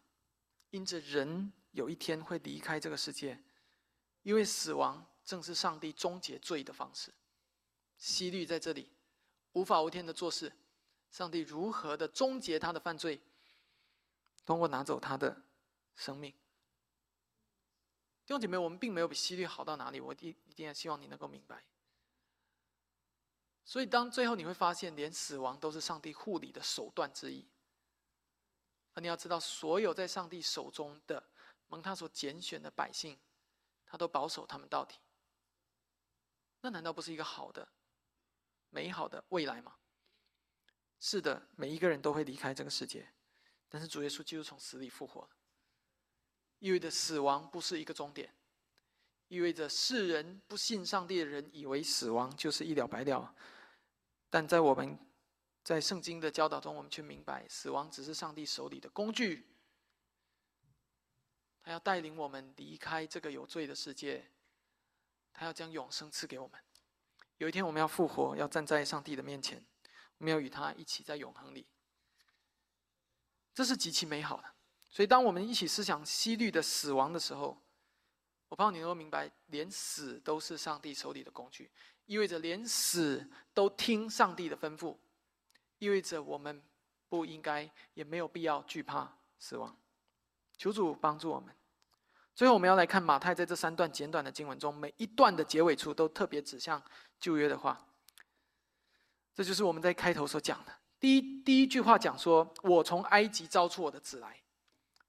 [0.71, 1.53] 因着人。
[1.69, 3.41] 有一天会离开这个世界，
[4.21, 7.11] 因为死亡正是上帝终结罪的方式。
[7.97, 8.91] 希律在这里
[9.53, 10.53] 无法无天的做事，
[11.09, 13.19] 上帝如何的终结他的犯罪，
[14.45, 15.41] 通过拿走他的
[15.95, 16.31] 生命。
[16.31, 16.37] 弟
[18.27, 21.63] 兄姐妹，我们并没有比希律好到哪里，我一一定要希望你能够明白。
[23.65, 27.47] 所以，当最后你会发现，连死亡都是上帝护理的手段之一。
[28.93, 31.23] 而你要知道，所有在上帝手中的。
[31.69, 33.17] 蒙他所拣选的百姓，
[33.87, 34.99] 他都保守他们到底。
[36.61, 37.67] 那难道不是一个好的、
[38.69, 39.75] 美好的未来吗？
[40.99, 43.11] 是的，每一个人都会离开这个世界，
[43.69, 45.27] 但是主耶稣基督从死里复活，
[46.59, 48.31] 意味着死亡不是一个终点，
[49.33, 53.33] 意味着世人不信上帝的人以为死亡就是一了百了，
[54.29, 54.95] 但在我们
[55.63, 59.47] 在圣经的教导中，我们却明白，死亡只是上帝手里的工具。
[61.63, 64.29] 他要带领我们离开这个有罪的世界，
[65.33, 66.61] 他要将永生赐给我们。
[67.37, 69.65] 有一天我们要复活，要站在上帝的面前，
[70.19, 71.65] 我们要与他一起在永恒里。
[73.55, 74.53] 这是极其美好的。
[74.91, 77.62] 所以，当我们一起思想西律的死亡的时候，
[78.53, 81.71] 我盼望你能够明白，连死都是上帝手里的工具，
[82.05, 84.95] 意味着连死都听上帝的吩咐，
[85.79, 86.61] 意味着我们
[87.09, 89.75] 不应该也没有必要惧怕死亡。
[90.55, 91.51] 求主帮助我们。
[92.35, 96.79] 最后，我们要来看马太在这三段简短的经文中，每一段的结尾处都特别指向
[97.19, 97.83] 旧约的话。
[99.33, 100.71] 这就是我们在开头所讲的。
[100.99, 104.39] 第一第一句话讲说：“我从埃及招出我的子来。”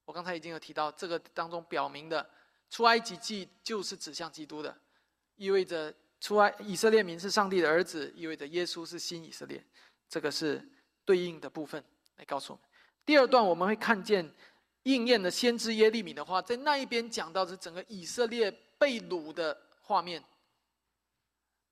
[0.03, 2.27] 我刚才已经有提到，这个当中表明的
[2.75, 4.77] 出埃及记就是指向基督的，
[5.37, 9.65] 意味着出埃以色列民是上帝的儿子，意味着耶稣是新以色列。
[10.09, 10.61] 这个是
[11.05, 11.81] 对应的部分
[12.17, 12.67] 来告诉我们。
[13.05, 14.29] 第二段我们会看见。
[14.83, 20.23] 应验了先知耶利米的话，在那一边讲到是整个以色列被掳的画面，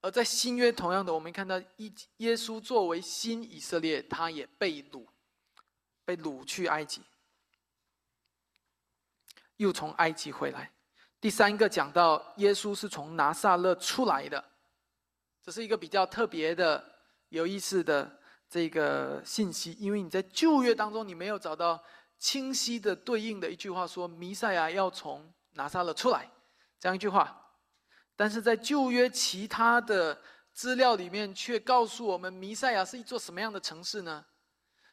[0.02, 5.06] 而在新约同样的，我们看到一耶稣作为新以色列，他也被掳，
[6.04, 7.04] 被掳去埃及，
[9.58, 10.72] 又从埃及回来。
[11.24, 14.44] 第三个讲到耶稣是从拿撒勒出来的，
[15.42, 16.84] 这是一个比较特别的、
[17.30, 18.20] 有意思的
[18.50, 21.82] 这个信息，因为你在旧约当中你没有找到。
[22.20, 26.30] 清晰的对应的一句话说：“弥赛亚要从拿撒勒出来。”
[26.80, 27.52] 这样一句话，
[28.16, 30.18] 但是在旧约其他的
[30.54, 34.24] 资料里面却告诉我们，弥赛亚是一座什么样的城市呢？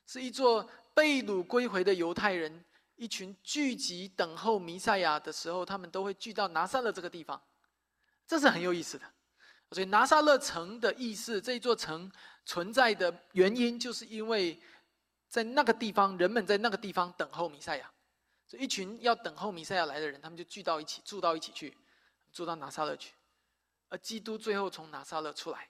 [0.06, 2.64] 是一座被掳归回的犹太人，
[3.00, 7.40] 一群聚集等候弥赛亚的时候，他们都会聚到拿撒勒这个地方。
[8.26, 9.06] 这是很有意思的。
[9.72, 12.12] 所以拿撒勒城的意思，这一座城
[12.44, 14.60] 存在的原因，就是因为。
[15.30, 17.88] 在那个地方，人们在那个地方等候弥赛亚，
[18.48, 21.78] 所以一群要等候弥赛亚来的人，他们就聚到一起，住到一起去，
[22.32, 23.12] 住到拿撒勒去。
[23.90, 25.68] 而基督最后从拿撒勒出来。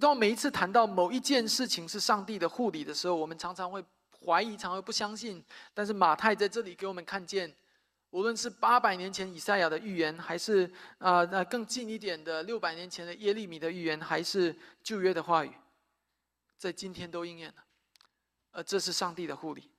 [0.00, 3.84] 当我每一次谈到某一件事情是上帝的护理的时候，我们常常会
[4.24, 5.42] 怀疑，常常会不相信。
[5.72, 7.54] 但是马太在这里给我们看见，
[8.10, 15.52] 无论是八百年前以赛亚的预言，还是啊那更近一点的六百年前的耶利米的预言，还是旧约的话语，
[16.58, 17.64] 在今天都应验了。
[18.52, 19.70] 而这是上帝的护理。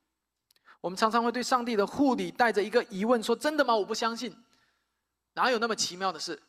[0.80, 3.76] 我们常常会对上帝的护理带着一个疑问：说真的吗？
[3.76, 4.34] 我不相信，
[5.34, 6.42] 哪有那么奇妙的事？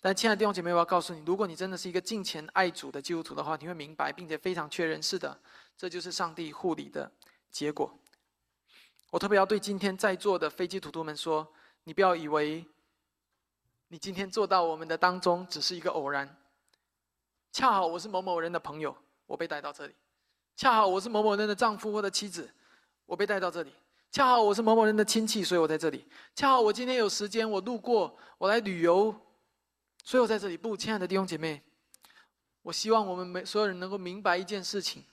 [0.00, 5.36] 但亲爱的弟兄姐妹，我要告诉你，如果你真的是一个敬虔爱主的基督徒的话，你会明白，并且非常确认，是的，
[5.76, 7.10] 这就是上帝护理的
[7.50, 7.92] 结果。
[9.10, 11.46] 我特别要对今天在座的飞机徒徒们说：
[11.84, 12.64] 你不要以为
[13.88, 16.36] 你今天坐到我们的当中只是一个偶然。
[17.52, 18.94] 恰好我是某某人的朋友，
[19.26, 19.92] 我被带到这里；
[20.56, 22.52] 恰好我是某某人的丈夫或者妻子，
[23.06, 23.70] 我被带到这里；
[24.12, 26.00] 恰好我是某某人的亲戚，所以我在这里；
[26.34, 29.14] 恰好我今天有时间，我路过，我来旅游，
[30.06, 30.56] 所以我在这里。
[30.56, 31.60] 不，亲爱的弟兄姐妹，
[32.62, 35.04] 我希望我们每所有人能够明白一件事情，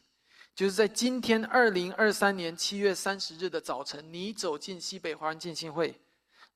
[0.53, 5.99] 就是在今天二零二三年七月三十日的早晨，你走进西北华人建信会，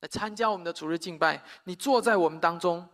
[0.01, 2.87] 来参加我们的主日敬拜，你坐在我们当中。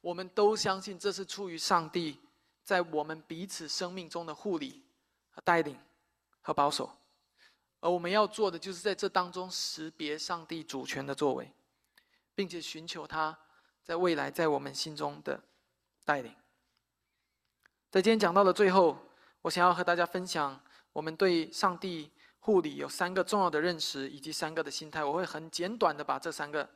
[0.00, 2.18] 我们都相信这是出于上帝
[2.64, 4.82] 在我们彼此生命中的护理
[5.30, 5.78] 和带领
[6.40, 6.90] 和保守，
[7.78, 11.48] 而我们要做的就是在这当中识别上帝主权的作为，
[12.34, 13.38] 并且寻求他
[13.82, 15.42] 在未来在我们心中的
[16.04, 16.34] 带领。
[17.90, 18.98] 在今天讲到的最后，
[19.42, 20.60] 我想要和大家分享
[20.92, 22.10] 我们对上帝
[22.40, 25.04] 护理有三个重要的认识以及三个的心态。
[25.04, 26.68] 我会很简短的把这三个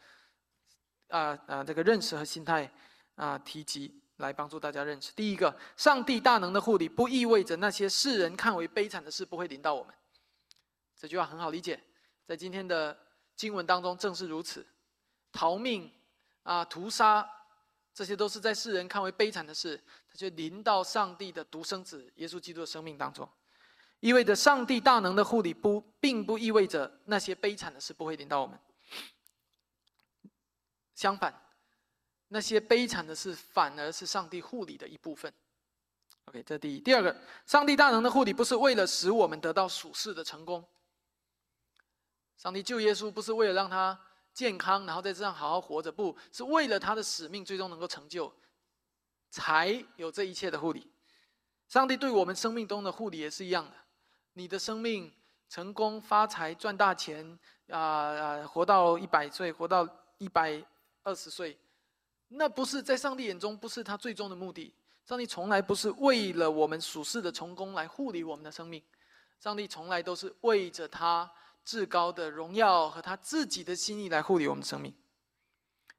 [1.08, 2.70] 啊啊这个认识和心态。
[3.16, 5.10] 啊，提及来帮助大家认识。
[5.12, 9.94] 第一个，上帝大能的护理，不意味着那些世人看为悲惨的事不会临到我们。
[10.94, 11.82] 这句话很好理解，
[12.26, 12.94] 在今天的
[13.34, 14.66] 经文当中正是如此。
[15.32, 15.90] 逃命
[16.46, 17.28] 啊，屠杀，
[17.92, 23.28] 这些都是在世人看为悲惨的事，它就临到上帝的独生子耶稣基督的生命当中。
[24.00, 28.58] 意味着上帝大能的护理，不，并不意味着那些悲惨的事不会临到我们。
[30.94, 31.42] 相反。
[32.28, 35.32] 那些悲惨的事，反而是上帝护理的一部分。
[36.26, 36.80] OK，这第一。
[36.80, 37.16] 第二个，
[37.46, 40.66] 上帝大能的护理不是为了使我们得到属世的成功。
[42.36, 43.98] 上帝救耶稣不是为了让他
[44.36, 48.30] 健康，然后在这上好好活着，不是为了他的使命最终能够成就，
[49.30, 50.86] 才有这一切的护理。
[51.68, 53.72] 上帝对我们生命中的护理也是一样的。
[54.34, 55.10] 你的生命
[55.48, 57.26] 成功、发财、赚大钱
[57.70, 60.62] 啊啊，活到一百岁，活到一百
[61.02, 61.58] 二十岁。
[62.28, 64.74] 那不是在上帝眼中，不是他最终的目的。
[65.06, 68.82] 上帝从来不是为了我们属世的成功来护理我们的生命，
[69.40, 71.32] 上帝从来都是为着他
[71.66, 74.94] 至高的荣耀和他自己的心意来护理我们的生命。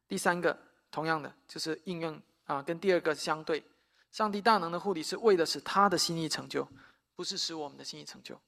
[0.08, 0.58] 第三个，
[0.90, 3.62] 同样的就是应用啊，跟第二个相对，
[4.10, 6.66] 上帝大能的护理是为了使他的心意成就，
[7.14, 8.40] 不是使我们的心意成就。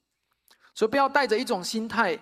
[0.74, 2.18] 所以不要带着一种心态。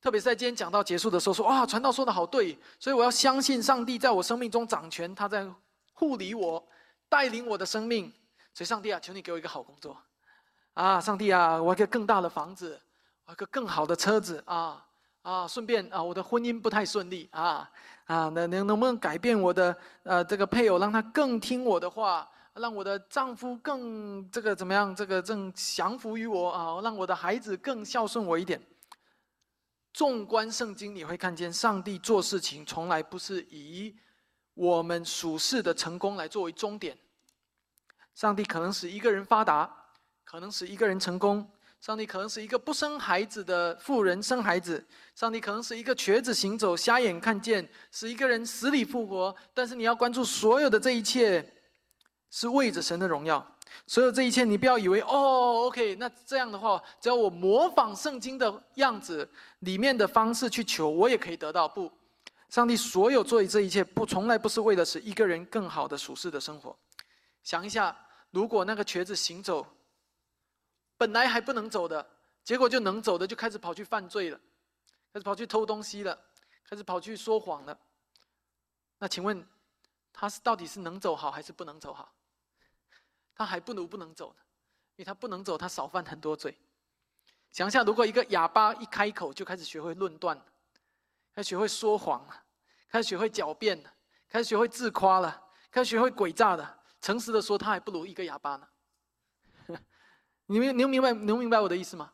[0.00, 5.46] 特别是在今天讲到结束的时候，说哇，传道说的好对，所以我要相信上帝在我生命中掌权，他在
[5.92, 6.66] 护理我，
[7.08, 8.10] 带领我的生命。
[8.54, 9.96] 所以上帝啊，求你给我一个好工作，
[10.74, 12.80] 啊，上帝啊，我要一个更大的房子，
[13.24, 14.86] 啊个更好的车子啊
[15.22, 17.70] 啊，顺便啊，我的婚姻不太顺利啊
[18.04, 28.60] 啊，能能能不能改变我的呃这个配偶，让他更听我的话，让我的丈夫更这个怎么样，这个正降服于我啊，让我的孩子更孝顺我一点。
[29.94, 33.96] 纵观圣经，你会看见上帝做事情从来不是以
[34.52, 36.98] 我们属世的成功来作为终点。
[38.14, 39.74] 上帝可能使一个人发达，
[40.24, 41.42] 可能使一个人成功；
[41.84, 44.82] 上帝可能是一个不生孩子的妇人生孩子；
[45.14, 49.36] 上帝可能是一个瘸子行走、瞎眼看见，使一个人死里复活。
[49.52, 51.46] 但是你要关注，所有的这一切
[52.30, 53.46] 是为着神的荣耀。
[53.86, 59.28] 所有这一切，你不要以为哦，OK，那这样的话，只要我模仿圣经的样子
[59.58, 61.68] 里面的方式去求，我也可以得到。
[61.68, 61.92] 不，
[62.48, 66.74] 上帝所有做的这一切，不从来不是为了使一个人更好的属世的生活。
[67.42, 67.94] 想一下，
[68.30, 69.66] 如果那个瘸子行走，
[71.04, 72.10] 本来还不能走的，
[72.42, 74.40] 结果就能走的，就开始跑去犯罪了，
[75.12, 76.18] 开始跑去偷东西了，
[76.66, 77.78] 开始跑去说谎了。
[78.96, 79.46] 那请问，
[80.14, 82.10] 他是到底是能走好还是不能走好？
[83.34, 84.40] 他还不如不能走呢，
[84.96, 86.58] 因为他不能走，他少犯很多罪。
[87.52, 90.34] 想想，如果一个哑巴一开口就开始学会论断，
[91.34, 92.44] 开始学会说谎了，
[92.88, 93.92] 开始学会狡辩了，
[94.26, 98.66] 开始学会自夸了，开始学会诡诈了，诚实的说，他还不如一个哑巴呢。
[100.46, 102.12] 你们能明白能明白我的意思吗？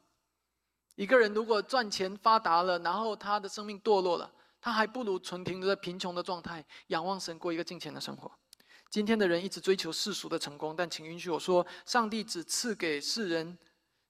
[0.97, 8.31] 一个人如果赚钱发达了，然后他的生命堕落了，他还不如纯停留在贫穷的状态，仰望神过一个金钱的生活。
[8.91, 13.57] 今天的人一直追求世俗的成功，但请允许我说，上帝只赐给世人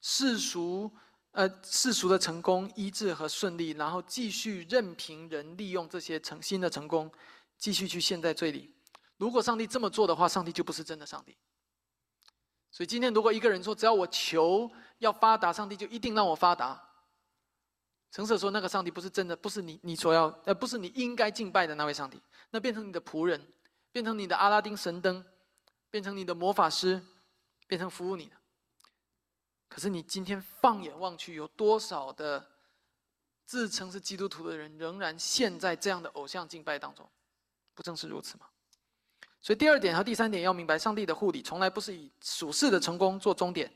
[0.01, 0.91] 世俗，
[1.33, 7.11] 呃世俗的成功、医治和顺利，然后继续任凭人利用这些成新的成功，
[7.59, 8.75] 继续去陷在罪里。
[9.19, 11.37] 如果上帝这么做的话，上帝就不是真的上帝。
[12.71, 16.83] 所以今天，如果一个人说只要我求要发达，上帝就一定让我发达，
[18.11, 23.47] 诚实说，那个上帝不是真的，不是你你所要，呃不是你应该敬拜的那位上帝，那变成你的仆人。
[23.93, 25.25] 变成你的阿拉丁神灯，
[25.91, 27.03] 变成你的魔法师，
[27.67, 28.37] 变成服务你的。
[29.69, 32.53] 可是你今天放眼望去，有多少的
[33.45, 37.11] 自称是基督徒的人，仍然陷在这样的偶像敬拜当中？
[37.75, 38.47] 不正是如此吗？
[39.43, 43.73] 所以第二点和第三点要明白，上帝的护理从来不是以属世的成功做终点，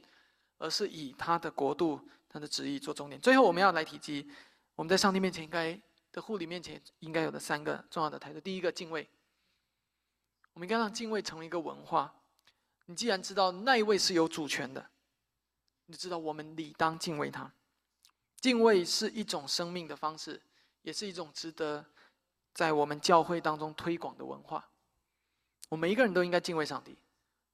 [0.59, 1.99] 而是以他的国度、
[2.29, 3.19] 他的旨意做终点。
[3.21, 4.31] 最后，我们要来提及
[4.75, 5.81] 我们在上帝面前应该
[6.13, 8.39] 的护理面前应该有的三个重要的态度。
[8.41, 9.09] 第一个，敬畏。
[10.53, 12.15] 我们应该让敬畏成为一个文化。
[12.87, 14.91] 你既然知道那一位是有主权的，
[15.87, 17.51] 你知道我们理当敬畏他。
[18.37, 20.43] 敬畏是一种生命的方式，
[20.83, 21.85] 也是一种值得
[22.53, 24.69] 在我们教会当中推广的文化。
[25.69, 26.97] 我们每一个人都应该敬畏上帝，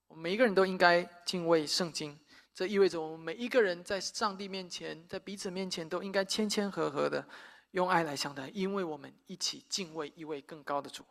[0.08, 2.18] 我们每一个人都应该敬畏圣经。
[2.52, 7.26] 这意味着我们每一个人在上帝面前，在彼此面前都应该谦谦和和的
[7.70, 11.04] 用爱来相待，因为我们一起敬畏一位更高的主。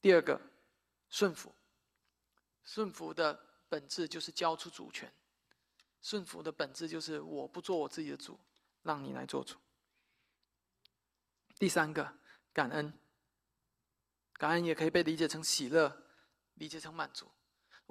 [0.00, 0.40] 第二个，
[1.10, 1.52] 顺服。
[2.62, 5.12] 顺服的本质就是交出主权，
[6.00, 8.38] 顺服的本质就是我不做我自己的主，
[8.82, 9.58] 让你来做主。
[11.58, 12.16] 第三个，
[12.54, 12.90] 感恩。
[14.44, 15.90] 感恩也可以被理解成喜乐，
[16.56, 17.26] 理解成满足，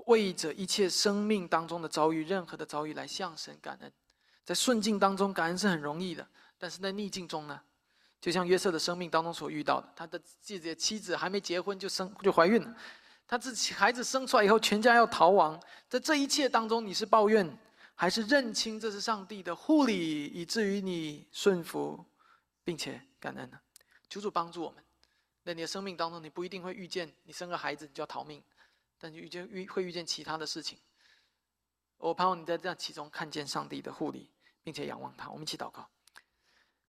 [0.05, 3.91] 为着一切生命当中的遭遇，任何的遭遇来向神感恩。
[4.45, 6.27] 在顺境当中，感恩是很容易的，
[6.59, 7.59] 但是在逆境中呢？
[8.21, 12.75] 就像约瑟的生命当中所遇到的，他的自己的妻子还没结婚就生就怀孕了。
[13.25, 15.59] 他自己孩子生出来以后，全家要逃亡。
[15.89, 17.57] 在这一切当中，你是抱怨，
[17.95, 22.05] 还是认清这是上帝的护理，以至于你顺服，
[22.63, 23.59] 并且感恩呢？
[24.07, 24.83] 求主帮助我们。
[25.43, 28.41] 在你的生命当中，你不一定会遇见你生个孩子你就要逃命，
[28.97, 30.79] 但你遇见遇会遇见其他的事情。
[31.97, 34.31] 我盼望你在这样其中看见上帝的护理，
[34.63, 35.29] 并且仰望他。
[35.29, 35.89] 我们一起祷告。